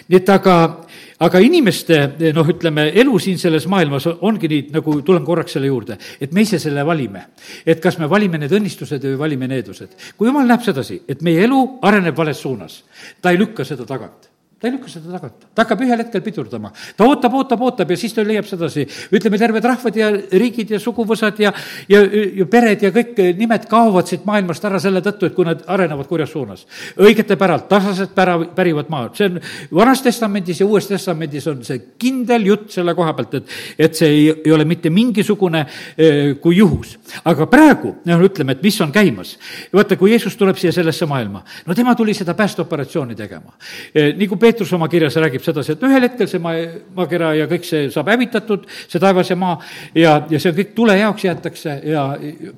[0.09, 0.86] nii et aga
[1.25, 1.99] aga inimeste
[2.37, 6.45] noh, ütleme, elu siin selles maailmas ongi nii, nagu tulen korraks selle juurde, et me
[6.45, 7.27] ise selle valime.
[7.67, 9.97] et kas me valime need õnnistused või valime needused.
[10.17, 12.83] kui jumal näeb sedasi, et meie elu areneb vales suunas,
[13.21, 14.26] ta ei lükka seda tagant
[14.57, 16.71] ta ei lükka seda tagant, ta hakkab ühel hetkel pidurdama.
[16.97, 20.79] ta ootab, ootab, ootab ja siis ta leiab sedasi, ütleme, terved rahvad ja riigid ja
[20.81, 21.51] suguvõsad ja,
[21.93, 22.01] ja,
[22.41, 26.09] ja pered ja kõik nimed kaovad siit maailmast ära selle tõttu, et kui nad arenevad
[26.09, 26.65] kurjas suunas.
[26.97, 29.37] õigete päralt, tasased pära, pärivad maa, see on
[29.77, 34.09] Vanas Testamendis ja Uues Testamendis on see kindel jutt selle koha pealt, et, et see
[34.09, 36.97] ei, ei ole mitte mingisugune eh, kui juhus.
[37.29, 39.37] aga praegu, noh, ütleme, et mis on käimas.
[39.73, 43.53] vaata, kui Jeesus tuleb siia sellesse maailma, no tema tuli seda päästeoperatsiooni tegema.
[43.93, 46.61] Eh, nii kui Peetrus oma kirjas räägib sedasi, et ühel hetkel see maa,
[46.95, 49.57] maakera ja kõik see saab hävitatud, see taevas ja maa,
[49.99, 52.05] ja, ja see kõik tule jaoks jäetakse ja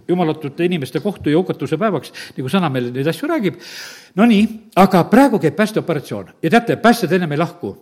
[0.09, 3.57] jumalatute inimeste kohtu ja hukatuse päevaks, nagu sõna meile neid asju räägib.
[4.21, 4.45] Nonii,
[4.85, 7.73] aga praegu käib päästeoperatsioon ja teate, päästjad ennem ei lahku,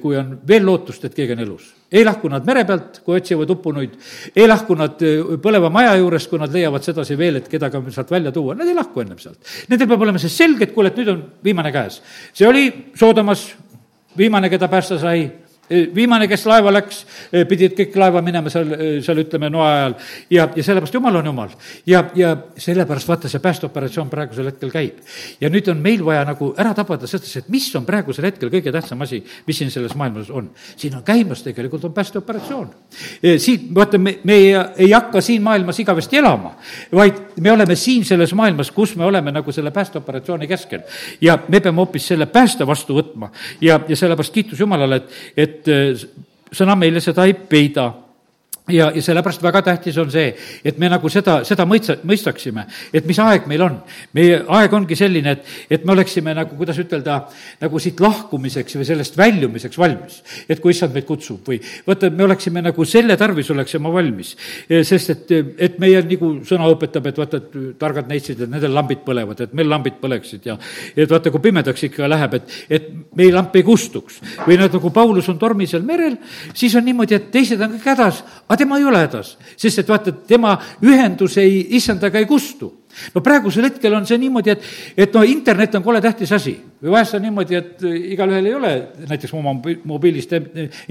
[0.00, 1.68] kui on veel lootust, et keegi on elus.
[1.92, 3.96] Ei lahku nad mere pealt, kui otsivad uppunuid,
[4.36, 8.10] ei lahku nad eh, põleva maja juurest, kui nad leiavad sedasi veel, et kedagi sealt
[8.12, 9.40] välja tuua, nad ei lahku ennem sealt.
[9.68, 12.00] Nendel peab olema see selge, et kuule, et nüüd on viimane käes.
[12.32, 12.66] see oli
[12.98, 13.50] Soodomas
[14.18, 15.26] viimane, keda päästa sai,
[15.94, 17.02] viimane, kes laeva läks,
[17.48, 19.94] pidid kõik laeva minema seal, seal ütleme, noa ajal
[20.30, 21.54] ja, ja sellepärast Jumal on Jumal.
[21.86, 25.00] ja, ja sellepärast vaata, see päästeoperatsioon praegusel hetkel käib.
[25.40, 28.72] ja nüüd on meil vaja nagu ära tabada selles, et mis on praegusel hetkel kõige
[28.74, 30.50] tähtsam asi, mis siin selles maailmas on.
[30.76, 32.70] siin on käimas tegelikult, on päästeoperatsioon.
[33.38, 34.54] siit, vaata, me, me ei,
[34.86, 36.56] ei hakka siin maailmas igavesti elama,
[36.92, 40.80] vaid me oleme siin selles maailmas, kus me oleme nagu selle päästeoperatsiooni keskel.
[41.20, 45.61] ja me peame hoopis selle pääste vastu võtma ja, ja sellepärast kiitus Jumalale, et, et
[45.62, 46.06] et äh,
[46.52, 47.88] sõna meile seda ei peida
[48.70, 50.28] ja, ja sellepärast väga tähtis on see,
[50.64, 52.62] et me nagu seda, seda mõistsa, mõistaksime,
[52.94, 53.78] et mis aeg meil on.
[54.14, 55.48] meie aeg ongi selline, et,
[55.78, 57.18] et me oleksime nagu, kuidas ütelda,
[57.60, 60.20] nagu siit lahkumiseks või sellest väljumiseks valmis.
[60.48, 64.36] et kui issand meid kutsub või vaata, et me oleksime nagu selle tarvis oleksime valmis.
[64.68, 69.02] sest et, et meie nagu sõna õpetab, et vaata, et targad neitsid, et nendel lambid
[69.02, 70.58] põlevad, et meil lambid põleksid ja
[70.96, 72.88] et vaata, kui pimedaks ikka läheb, et, et
[73.18, 74.22] meie lamp ei kustuks.
[74.46, 76.16] või noh, nagu Paulus on tormisel merel,
[76.54, 79.88] siis on niimoodi, et teised on kõik hädas aga tema ei ole hädas, sest et
[79.88, 82.68] vaata, tema ühendus ei, issandaga ei kustu
[83.14, 84.66] no praegusel hetkel on see niimoodi, et,
[85.04, 86.52] et no internet on kole tähtis asi.
[86.82, 88.72] või vahest on niimoodi, et igalühel ei ole
[89.08, 89.54] näiteks oma
[89.88, 90.34] mobiilist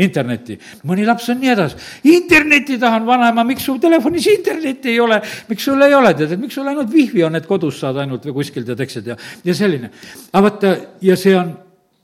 [0.01, 0.57] internetti.
[0.89, 1.75] mõni laps on nii hädas,
[2.09, 6.41] interneti tahan, vanaema, miks sul telefonis internetti ei ole, miks sul ei ole, tead, et
[6.41, 9.57] miks sul ainult wifi on, et kodus saad ainult või kuskilt ja teksad ja, ja
[9.57, 9.91] selline.
[10.31, 11.53] aga vaata, ja see on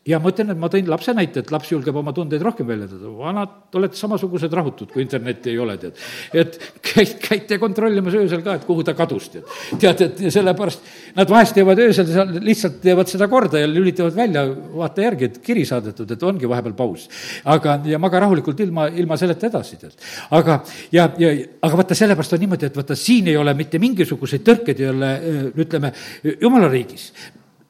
[0.08, 3.12] ja ma ütlen, et ma tõin lapse näite, et laps julgeb oma tundeid rohkem väljendada.
[3.18, 6.00] vanad olete samasugused rahutud, kui internetti ei ole, tead.
[6.34, 9.54] et käid, käite kontrollimas öösel ka, et kuhu ta kadus, tead.
[9.82, 14.46] tead, et sellepärast nad vahest teevad öösel seal, lihtsalt teevad seda korda ja lülitavad välja,
[14.78, 17.08] vaata järgi, et kiri saadetud, et ongi vahepeal paus.
[17.46, 19.98] aga, ja maga rahulikult ilma, ilma selleta edasi, tead.
[20.40, 20.62] aga,
[20.96, 24.84] ja, ja, aga vaata, sellepärast on niimoodi, et vaata, siin ei ole mitte mingisuguseid tõrkeid
[24.84, 25.12] ei ole,
[25.58, 25.92] ütleme,
[26.40, 27.12] jumala riigis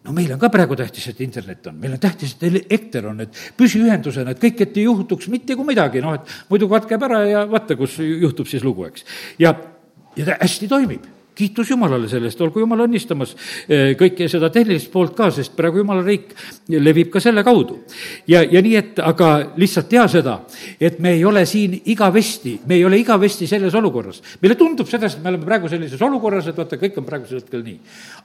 [0.08, 3.20] no meil on ka praegu tähtis, et internet on, meil on tähtis, et elekter on,
[3.26, 7.22] et püsiühendusena, et kõik, et ei juhtuks mitte kui midagi, noh, et muidu katkeb ära
[7.28, 9.06] ja vaata, kus juhtub siis lugu, eks.
[9.42, 9.54] ja,
[10.16, 13.34] ja ta hästi toimib kiitus Jumalale selle eest, olgu Jumal õnnistamas
[13.68, 16.34] eh, kõike seda tehnilist poolt ka, sest praegu Jumala riik
[16.74, 17.82] levib ka selle kaudu.
[18.28, 19.30] ja, ja nii, et aga
[19.60, 20.40] lihtsalt tea seda,
[20.80, 24.22] et me ei ole siin igavesti, me ei ole igavesti selles olukorras.
[24.42, 27.64] meile tundub sedasi, et me oleme praegu sellises olukorras, et vaata, kõik on praegusel hetkel
[27.66, 27.80] nii.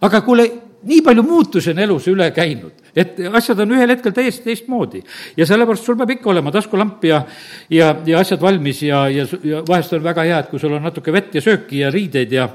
[0.09, 0.49] aga kuule,
[0.89, 5.05] nii palju muutusi on elus üle käinud, et asjad on ühel hetkel täiesti teistmoodi.
[5.37, 7.23] ja sellepärast sul peab ikka olema taskulamp ja,
[7.71, 10.83] ja, ja asjad valmis ja, ja, ja vahest on väga hea, et kui sul on
[10.83, 12.49] natuke vett ja sööki ja riideid ja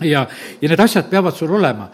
[0.00, 0.26] ja,
[0.60, 1.90] ja need asjad peavad sul olema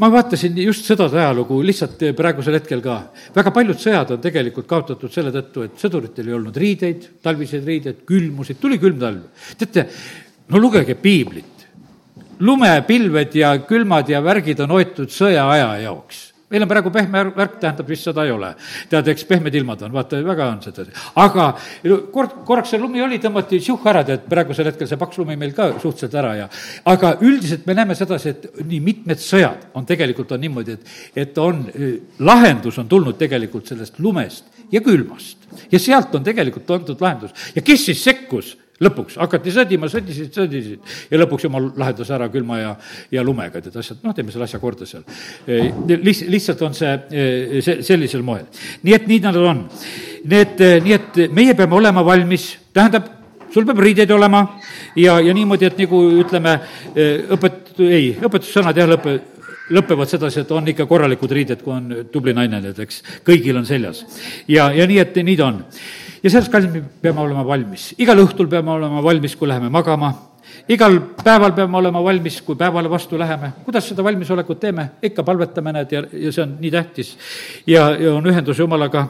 [0.00, 2.96] ma vaatasin just sõdade ajalugu lihtsalt praegusel hetkel ka.
[3.34, 8.00] väga paljud sõjad on tegelikult kaotatud selle tõttu, et sõduritel ei olnud riideid, talviseid riideid,
[8.08, 9.22] külmusid, tuli külm talv.
[9.58, 9.86] teate,
[10.50, 11.66] no lugege piiblit.
[12.38, 17.88] lumepilved ja külmad ja värgid on hoitud sõjaaja jaoks meil on praegu pehme värk, tähendab
[17.90, 18.52] vist seda ei ole.
[18.90, 20.84] tead, eks pehmed ilmad on, vaata, väga on seda.
[21.22, 21.46] aga
[22.14, 25.54] kord, korraks see lumi oli, tõmmati siuh ära, tead, praegusel hetkel see paks lumi meil
[25.56, 26.48] ka suhteliselt ära ja
[26.92, 30.92] aga üldiselt me näeme sedasi, et nii mitmed sõjad on tegelikult on niimoodi, et,
[31.26, 31.64] et on,
[32.22, 35.48] lahendus on tulnud tegelikult sellest lumest ja külmast.
[35.72, 37.34] ja sealt on tegelikult antud lahendus.
[37.54, 38.56] ja kes siis sekkus?
[38.84, 42.72] Lõpuks hakati sõdima, sõdisid, sõdisid ja lõpuks jumal lahendas ära külma ja,
[43.14, 45.04] ja lumega, tead asjad, noh, teeme selle asja korda seal.
[45.46, 46.92] Liht-, lihtsalt on see,
[47.64, 48.46] see sellisel moel.
[48.84, 49.66] nii et nii nad on.
[50.26, 53.08] Need, nii et meie peame olema valmis, tähendab,
[53.54, 54.42] sul peab riideid olema
[54.98, 56.58] ja, ja niimoodi, et nagu ütleme,
[57.36, 59.14] õpet-, ei, õpetussõnad jah, lõpe,
[59.76, 63.64] lõpevad sedasi, et on ikka korralikud riided, kui on tubli naine, et eks kõigil on
[63.68, 64.04] seljas.
[64.50, 65.62] ja, ja nii, et nii ta on
[66.26, 67.92] ja sellest, kallid, me peame olema valmis.
[68.02, 70.10] igal õhtul peame olema valmis, kui läheme magama
[70.68, 73.52] igal päeval peame olema valmis, kui päevale vastu läheme.
[73.64, 74.88] kuidas seda valmisolekut teeme?
[75.02, 77.16] ikka palvetame, näed, ja, ja see on nii tähtis.
[77.66, 79.06] ja, ja on ühendus Jumalaga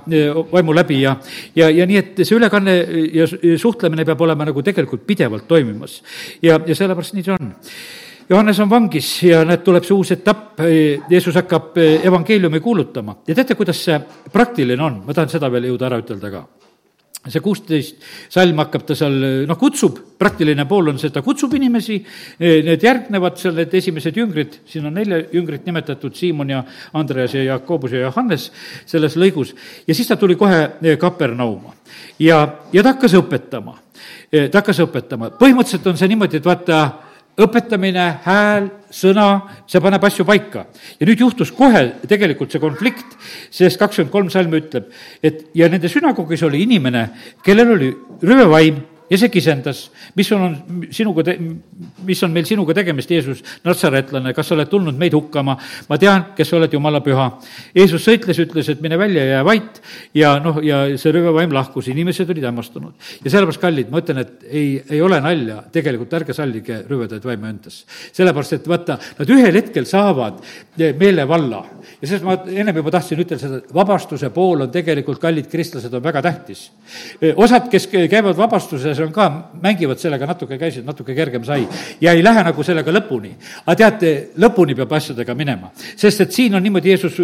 [0.52, 1.16] vaimu läbi ja,
[1.56, 2.76] ja, ja nii, et see ülekanne
[3.12, 6.02] ja suhtlemine peab olema nagu tegelikult pidevalt toimimas.
[6.42, 7.54] ja, ja sellepärast nii see on
[8.28, 10.58] Johannes on vangis ja näed, tuleb see uus etapp,
[11.10, 14.00] Jeesus hakkab evangeeliumi kuulutama ja teate, kuidas see
[14.32, 16.42] praktiline on, ma tahan seda veel jõuda ära ütelda ka
[17.32, 19.16] see kuusteist salm hakkab ta seal,
[19.48, 21.98] noh, kutsub, praktiline pool on see, ta kutsub inimesi,
[22.38, 26.62] need järgnevad seal, need esimesed jüngrid, siin on nelja jüngrit nimetatud, Siimon ja
[26.96, 28.50] Andreas ja Jakobus ja Johannes
[28.88, 29.54] selles lõigus,
[29.86, 31.74] ja siis ta tuli kohe eh, Kapernauma.
[32.18, 33.76] ja, ja ta hakkas õpetama,
[34.32, 36.84] eh, ta hakkas õpetama, põhimõtteliselt on see niimoodi, et vaata,
[37.42, 39.28] õpetamine, hääl, sõna,
[39.68, 40.66] see paneb asju paika.
[41.00, 43.16] ja nüüd juhtus kohe tegelikult see konflikt,
[43.50, 44.88] sest kakskümmend kolm salm ütleb,
[45.22, 47.08] et ja nende sünagoogis oli inimene,
[47.44, 47.90] kellel oli
[48.22, 48.80] röövaim
[49.10, 49.86] ja see kisendas,
[50.18, 51.24] mis on, on sinuga
[52.06, 55.56] mis on meil sinuga tegemist, Jeesus, natsaretlane, kas sa oled tulnud meid hukkama?
[55.88, 57.26] ma tean, kes sa oled, Jumala püha.
[57.76, 59.80] Jeesus sõitles, ütles, et mine välja ja jää vait
[60.16, 62.94] ja noh, ja see röövevaim lahkus, inimesed olid hämmastunud.
[63.24, 67.50] ja sellepärast, kallid, ma ütlen, et ei, ei ole nalja, tegelikult ärge sallige röövedaid vaime
[67.54, 67.84] endas.
[68.16, 70.42] sellepärast, et vaata, nad ühel hetkel saavad
[70.76, 71.64] meelevalla
[72.00, 75.94] ja sellest ma ennem juba tahtsin ütelda seda, et vabastuse pool on tegelikult, kallid kristlased,
[75.94, 76.68] on väga tähtis.
[77.34, 78.36] osad, kes käivad
[78.96, 81.66] vabastuses, on ka, mängivad sellega natuke, käisid, natuke kergem sai
[82.00, 83.34] ja ei lähe nagu sellega lõpuni.
[83.66, 87.18] aga teate, lõpuni peab asjadega minema, sest et siin on niimoodi, Jeesus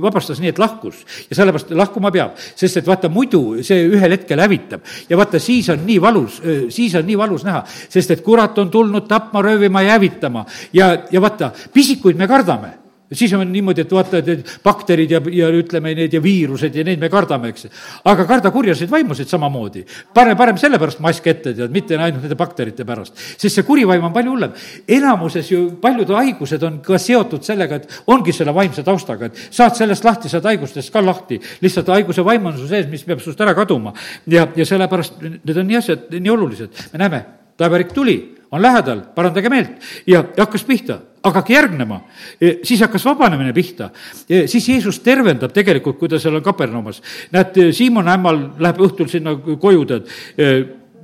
[0.00, 1.04] vabastas nii, et lahkus.
[1.30, 4.84] Ja sellepärast lahkuma peab, sest et vaata, muidu see ühel hetkel hävitab.
[5.08, 8.70] Ja vaata, siis on nii valus, siis on nii valus näha, sest et kurat on
[8.70, 10.46] tulnud tapma, röövima ja hävitama.
[10.72, 12.83] Ja, ja vaata, pisikuid me kardame
[13.14, 17.00] siis on niimoodi, et vaata, et bakterid ja, ja ütleme, need ja viirused ja neid
[17.02, 17.68] me kardame, eks.
[18.10, 19.84] aga karda kurjaseid vaimusid samamoodi.
[20.14, 23.16] pane parem sellepärast mask ette, tead, mitte ainult nende bakterite pärast.
[23.36, 24.52] sest see kuri vaim on palju hullem.
[24.88, 29.76] enamuses ju paljud haigused on ka seotud sellega, et ongi selle vaimse taustaga, et saad
[29.78, 31.40] sellest lahti, saad haigustest ka lahti.
[31.60, 33.94] lihtsalt haiguse vaim on su sees, mis peab sinust ära kaduma.
[34.26, 36.86] ja, ja sellepärast need on nii asjad, nii olulised.
[36.92, 37.24] me näeme,
[37.56, 38.18] taevarik tuli,
[38.50, 42.00] on lähedal, parandage meelt ja hakkas pihta hakake järgnema.
[42.40, 43.90] E, siis hakkas vabanemine pihta.
[44.28, 47.02] E, siis Jeesus tervendab tegelikult, kui ta seal on Kapernaumas.
[47.32, 50.50] näed, Siimon ämmal läheb õhtul sinna koju, tead, e,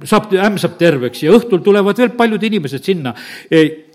[0.04, 3.14] saab, ämm saab terveks ja õhtul tulevad veel paljud inimesed sinna.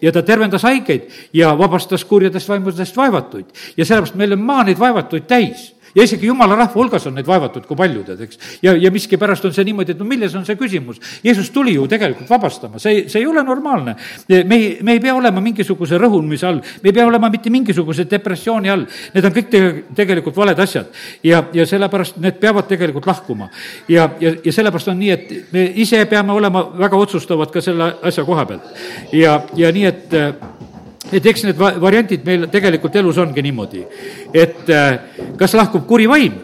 [0.01, 3.45] ja ta tervendas haigeid ja vabastas kurjadest vaimudest vaevatuid.
[3.77, 7.27] ja sellepärast meil on maa neid vaevatuid täis ja isegi jumala rahva hulgas on neid
[7.27, 8.39] vaevatud, kui palju tead, eks.
[8.65, 10.99] ja, ja miskipärast on see niimoodi, et no milles on see küsimus.
[11.23, 13.95] Jeesus tuli ju tegelikult vabastama, see, see ei ole normaalne.
[14.27, 18.07] me ei, me ei pea olema mingisuguse rõhumise all, me ei pea olema mitte mingisuguse
[18.11, 18.85] depressiooni all.
[19.13, 19.63] Need on kõik te,
[19.95, 20.91] tegelikult valed asjad
[21.23, 23.49] ja, ja sellepärast need peavad tegelikult lahkuma.
[23.87, 27.93] ja, ja, ja sellepärast on nii, et me ise peame olema väga otsustavad ka selle
[28.03, 28.71] asja koha pealt.
[29.13, 30.74] ja, ja nii, et
[31.11, 33.85] et eks need variandid meil tegelikult elus ongi niimoodi,
[34.33, 34.99] et äh,
[35.37, 36.39] kas lahkub kuri vaim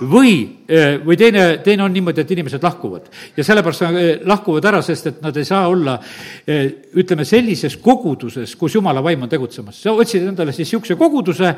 [0.00, 3.02] või, eh, või teine, teine on niimoodi, et inimesed lahkuvad.
[3.36, 5.98] ja sellepärast eh, lahkuvad ära, sest et nad ei saa olla
[6.46, 9.80] eh, ütleme, sellises koguduses, kus jumala vaim on tegutsemas.
[9.82, 11.54] sa otsid endale siis niisuguse koguduse,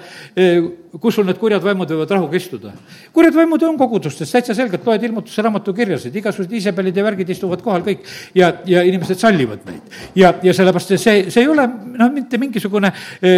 [1.00, 2.72] kus sul need kurjad vaimud võivad rahuga istuda.
[3.12, 7.62] kurjad vaimud on kogudustes, täitsa selgelt loed ilmutuse raamatu kirjasid, igasugused Iisabelid ja värgid istuvad
[7.62, 9.96] kohal kõik ja, ja inimesed sallivad neid.
[10.14, 11.66] ja, ja sellepärast see, see ei ole
[11.96, 12.92] noh, mitte mingisugune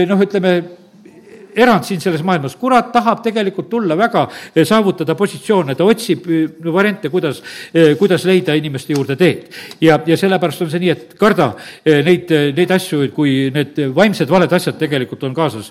[0.08, 0.62] noh, ütleme,
[1.58, 6.46] erand siin selles maailmas, kurat tahab tegelikult tulla väga, eh, saavutada positsioone, ta otsib eh,
[6.72, 7.42] variante, kuidas,
[7.72, 9.48] eh, kuidas leida inimeste juurde teed.
[9.80, 11.52] ja, ja sellepärast on see nii, et karda
[11.84, 15.70] neid, neid asju, kui need vaimsed valed asjad tegelikult on kaasas,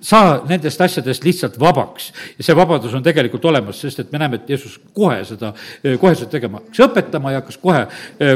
[0.00, 2.12] saa nendest asjadest lihtsalt vabaks.
[2.38, 5.52] ja see vabadus on tegelikult olemas, sest et me näeme, et Jeesus kohe seda,
[6.00, 7.84] kohe seda tegema, hakkas õpetama ja hakkas kohe,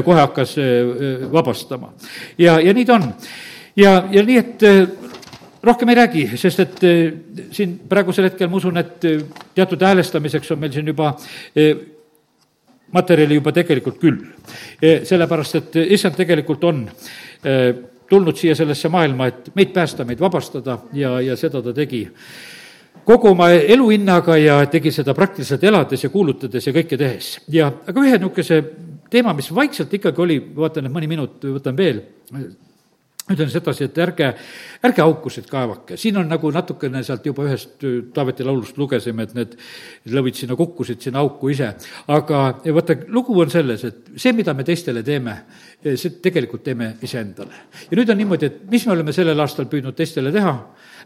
[0.05, 0.57] kohe hakkas
[1.33, 1.93] vabastama.
[2.39, 3.09] ja, ja nii ta on
[3.77, 4.65] ja, ja nii, et
[5.63, 7.01] rohkem ei räägi, sest et eh,
[7.55, 11.13] siin praegusel hetkel ma usun, et eh, teatud häälestamiseks on meil siin juba
[11.57, 11.77] eh,
[12.93, 14.19] materjali juba tegelikult küll.
[14.83, 16.83] sellepärast, et issand tegelikult on
[18.11, 22.03] tulnud siia sellesse maailma, et meid päästa, meid vabastada ja, ja seda ta tegi
[23.09, 27.39] kogu oma eluhinnaga ja tegi seda praktiliselt elades ja kuulutades ja kõike tehes.
[27.49, 28.61] ja aga ühe niisuguse
[29.11, 32.03] teema, mis vaikselt ikkagi oli, vaatan, et mõni minut võtan veel,
[33.31, 34.33] ütlen sedasi, et ärge,
[34.83, 39.55] ärge aukusid kaevake, siin on nagu natukene sealt juba ühest Taaveti laulust lugesime, et need
[40.11, 41.71] lõvid sinna kukkusid sinna auku ise.
[42.11, 45.37] aga vaata, lugu on selles, et see, mida me teistele teeme,
[45.85, 47.69] see tegelikult teeme iseendale.
[47.91, 50.57] ja nüüd on niimoodi, et mis me oleme sellel aastal püüdnud teistele teha,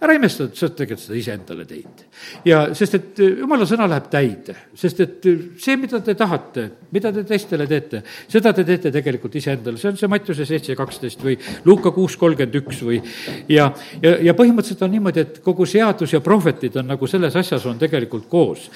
[0.01, 2.05] ära imesta, et sa oled tegelikult seda iseendale teinud.
[2.45, 5.29] ja sest, et jumala sõna läheb täide, sest et
[5.63, 10.01] see, mida te tahate, mida te teistele teete, seda te teete tegelikult iseendale, see on
[10.01, 13.01] see Mattiuse seitse kaksteist või Luuka kuus kolmkümmend üks või
[13.49, 13.71] ja,
[14.03, 17.79] ja, ja põhimõtteliselt on niimoodi, et kogu seadus ja prohvetid on nagu selles asjas on
[17.81, 18.71] tegelikult koos.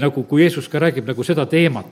[0.00, 1.86] nagu kui Jeesus ka räägib nagu seda teemat.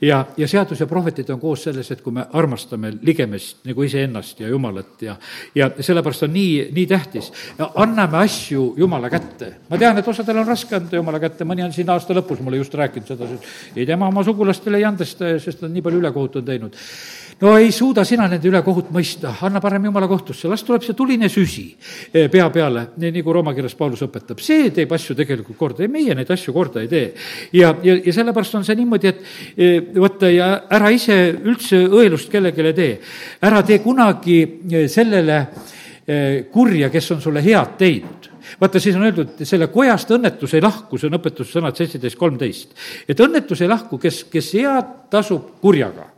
[0.00, 4.40] ja, ja seadus ja prohvetid on koos selles, et kui me armastame ligemist nagu iseennast
[4.40, 5.16] ja Jumalat ja,
[5.54, 7.32] ja sellepärast on nii, nii tähtis
[7.74, 9.52] anname asju Jumala kätte.
[9.70, 12.60] ma tean, et osadel on raske anda Jumala kätte, mõni on siin aasta lõpus mulle
[12.60, 13.28] just rääkinud seda,
[13.76, 16.76] ei tema oma sugulastele ei andesta, sest ta nii palju ülekohut on teinud.
[17.40, 21.28] No ei suuda sina nende ülekohut mõista, anna parem jumala kohtusse, las tuleb see tuline
[21.30, 21.68] süsi
[22.10, 25.92] eh, pea peale, nii nagu Rooma kirjas Paulus õpetab, see teeb asju tegelikult korda ja
[25.92, 27.06] meie neid asju korda ei tee.
[27.52, 29.22] ja, ja, ja sellepärast on see niimoodi, et
[29.54, 32.94] eh, vaata ja ära ise üldse õelust kellelegi tee,
[33.46, 35.77] ära tee kunagi eh, sellele Eh,
[36.52, 38.28] kurja, kes on sulle head teinud.
[38.60, 42.72] vaata, siis on öeldud, selle kojast õnnetus ei lahku, see on õpetussõnad seitseteist kolmteist.
[43.08, 46.08] et õnnetus ei lahku, kes, kes head tasub kurjaga.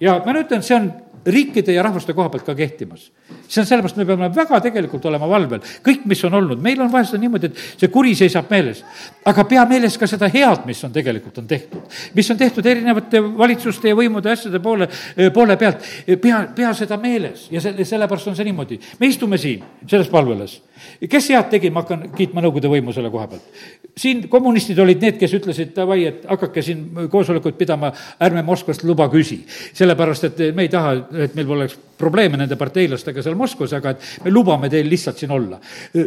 [0.00, 0.90] ja ma ütlen, see on
[1.28, 3.10] riikide ja rahvaste koha pealt ka kehtimas.
[3.48, 6.90] see on sellepärast, me peame väga tegelikult olema valvel, kõik, mis on olnud, meil on
[6.92, 8.84] vahest on niimoodi, et see kuri seisab meeles.
[9.24, 11.98] aga pea meeles ka seda head, mis on tegelikult, on tehtud.
[12.14, 14.88] mis on tehtud erinevate valitsuste ja võimude asjade poole,
[15.34, 15.84] poole pealt,
[16.20, 18.80] pea, pea seda meeles ja selle, sellepärast on see niimoodi.
[19.00, 20.60] me istume siin, selles palvelas.
[21.08, 23.87] kes head tegi, ma hakkan kiitma Nõukogude võimu selle koha pealt.
[23.98, 27.92] Siin kommunistid olid need, kes ütlesid, davai, et hakake siin koosolekuid pidama,
[28.24, 29.42] ärme Moskvast luba küsi.
[29.72, 30.94] sellepärast, et me ei taha
[31.24, 35.32] et meil poleks probleeme nende parteilastega seal Moskvas, aga et me lubame teil lihtsalt siin
[35.34, 35.58] olla.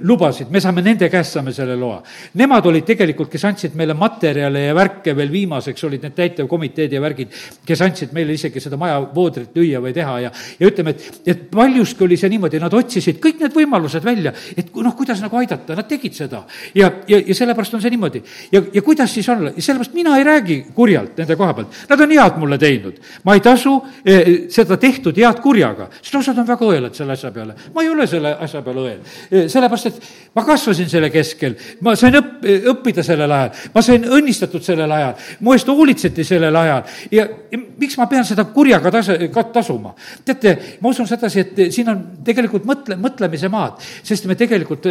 [0.07, 1.99] lubasid, me saame nende käest, saame selle loa.
[2.39, 7.01] Nemad olid tegelikult, kes andsid meile materjale ja värke veel viimaseks, olid need täitevkomiteed ja
[7.03, 7.35] värgid,
[7.67, 11.43] kes andsid meile isegi seda maja voodrit lüüa või teha ja, ja ütleme, et, et
[11.51, 15.75] paljuski oli see niimoodi, nad otsisid kõik need võimalused välja, et noh, kuidas nagu aidata,
[15.75, 16.45] nad tegid seda.
[16.75, 18.23] ja, ja, ja sellepärast on see niimoodi.
[18.51, 22.15] ja, ja kuidas siis olla, sellepärast mina ei räägi kurjalt nende koha pealt, nad on
[22.15, 23.01] head mulle teinud.
[23.23, 23.75] ma ei tasu
[24.05, 27.55] eh, seda tehtud head kurjaga aga, sest osad on väga õelad selle asja peale.
[27.75, 28.99] ma ei ole selle asja peale õel.
[29.29, 34.05] E, sellepärast, et ma kasvasin selle keskel, ma sain õpp-, õppida sellel ajal, ma sain
[34.19, 38.93] õnnistatud sellel ajal, mu eest hoolitseti sellel ajal ja, ja miks ma pean seda kurjaga
[38.93, 39.95] tasa, ka tasuma?
[40.25, 44.87] teate, ma usun sedasi, et siin on tegelikult mõtle, mõtlemise maad, sest me tegelikult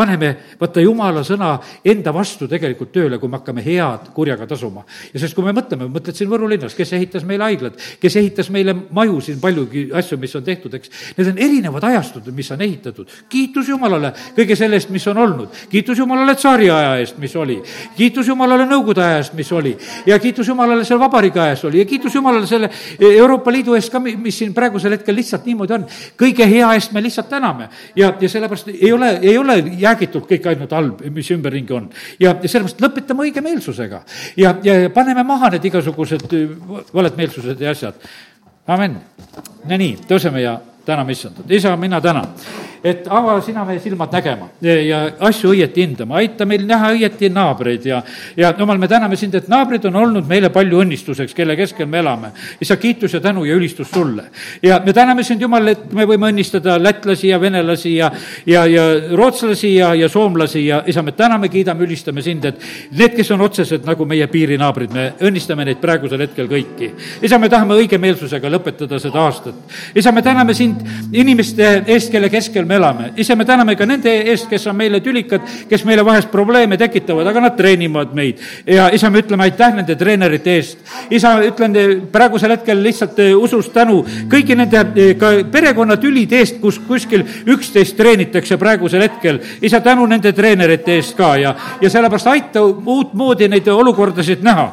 [0.00, 0.30] paneme,
[0.60, 4.84] vaata, jumala sõna enda vastu tegelikult tööle, kui me hakkame head kurjaga tasuma.
[5.12, 8.50] ja sest kui me mõtleme, mõtled siin Võru linnas, kes ehitas meile haiglad, kes ehitas
[8.54, 12.62] meile maju siin, paljugi asju, mis on tehtud, eks, need on erinevad ajastud, mis on
[12.64, 13.10] ehitatud.
[13.28, 15.48] kiitus Jumalale kõige selle eest, mis on olnud.
[15.70, 17.60] kiitus Jumalale tsaariaja eest, mis oli.
[17.96, 19.76] kiitus Jumalale Nõukogude aja eest, mis oli.
[20.06, 22.70] ja kiitus Jumalale seal vabariigi ajas oli ja kiitus Jumalale selle
[23.00, 25.86] Euroopa Liidu eest ka, mis siin praegusel hetkel lihtsalt niimoodi on.
[26.20, 29.58] kõige hea eest me lihtsalt täname ja, ja sellepärast ei ole, ei ole
[29.90, 31.90] jäägitult kõik ainult halb, mis ümberringi on.
[32.18, 34.02] ja, ja sellepärast lõpetame õigemeelsusega
[34.40, 36.26] ja, ja paneme maha need igasugused
[36.94, 38.10] valed meelsused ja asjad.
[38.66, 38.98] amin.
[39.68, 41.50] no nii, tõuseme ja täname issandat.
[41.50, 42.28] isa, mina tänan
[42.84, 47.86] et ava sina meie silmad nägema ja asju õieti hindama, aita meil näha õieti naabreid
[47.86, 48.00] ja,
[48.36, 52.00] ja jumal, me täname sind, et naabrid on olnud meile palju õnnistuseks, kelle keskel me
[52.00, 52.32] elame.
[52.60, 54.24] isa, kiitus ja tänu ja ülistus sulle.
[54.62, 58.10] ja me täname sind, Jumal, et me võime õnnistada lätlasi ja venelasi ja,
[58.46, 58.84] ja, ja
[59.16, 62.64] rootslasi ja, ja soomlasi ja isa, me täname, kiidame, ülistame sind, et
[62.96, 66.90] need, kes on otsesed nagu meie piirinaabrid, me õnnistame neid praegusel hetkel kõiki.
[67.22, 69.54] isa, me tahame õigemeelsusega lõpetada seda aastat.
[69.94, 73.12] isa, me täname sind inimeste eest, kelle keskel me elame.
[73.16, 77.26] ise me täname ka nende eest, kes on meile tülikad, kes meile vahest probleeme tekitavad,
[77.26, 78.38] aga nad treenivad meid.
[78.66, 80.78] ja isa, me ütleme aitäh nende treenerite eest.
[81.10, 81.74] isa, ütlen
[82.12, 87.96] praegusel hetkel lihtsalt eh, usust tänu kõigi nende eh, ka perekonnatülide eest, kus kuskil üksteist
[87.98, 89.40] treenitakse praegusel hetkel.
[89.62, 94.68] isa, tänu nende treenerite eest ka ja, ja sellepärast aita uutmoodi neid olukordasid näha.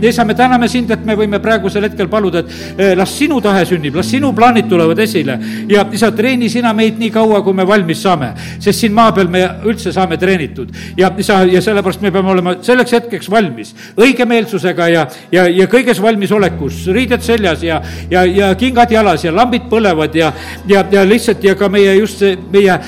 [0.00, 3.68] isa, me täname sind, et me võime praegusel hetkel paluda, et eh, las sinu tahe
[3.68, 5.38] sünnib, las sinu plaanid tulevad esile
[5.68, 8.32] ja isa, treeni sina meid nii kaua, kaua, kui me valmis saame.
[8.58, 12.56] sest siin maa peal me üldse saame treenitud ja sa, ja sellepärast me peame olema
[12.62, 13.74] selleks hetkeks valmis.
[13.96, 17.80] õigemeelsusega ja, ja, ja kõiges valmisolekus, riided seljas ja,
[18.10, 20.32] ja, ja kingad jalas ja lambid põlevad ja,
[20.68, 22.78] ja, ja lihtsalt ja ka meie just see, meie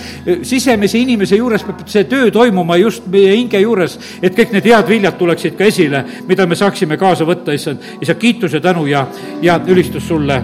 [0.46, 4.88] sisemise inimese juures peab see töö toimuma just meie hinge juures, et kõik need head
[4.88, 9.06] viljad tuleksid ka esile, mida me saaksime kaasa võtta, issand, issand, kiitus ja tänu ja,
[9.42, 10.42] ja ülistus sulle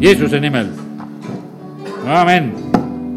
[0.00, 0.72] Jeesuse nimel.
[2.04, 2.73] amin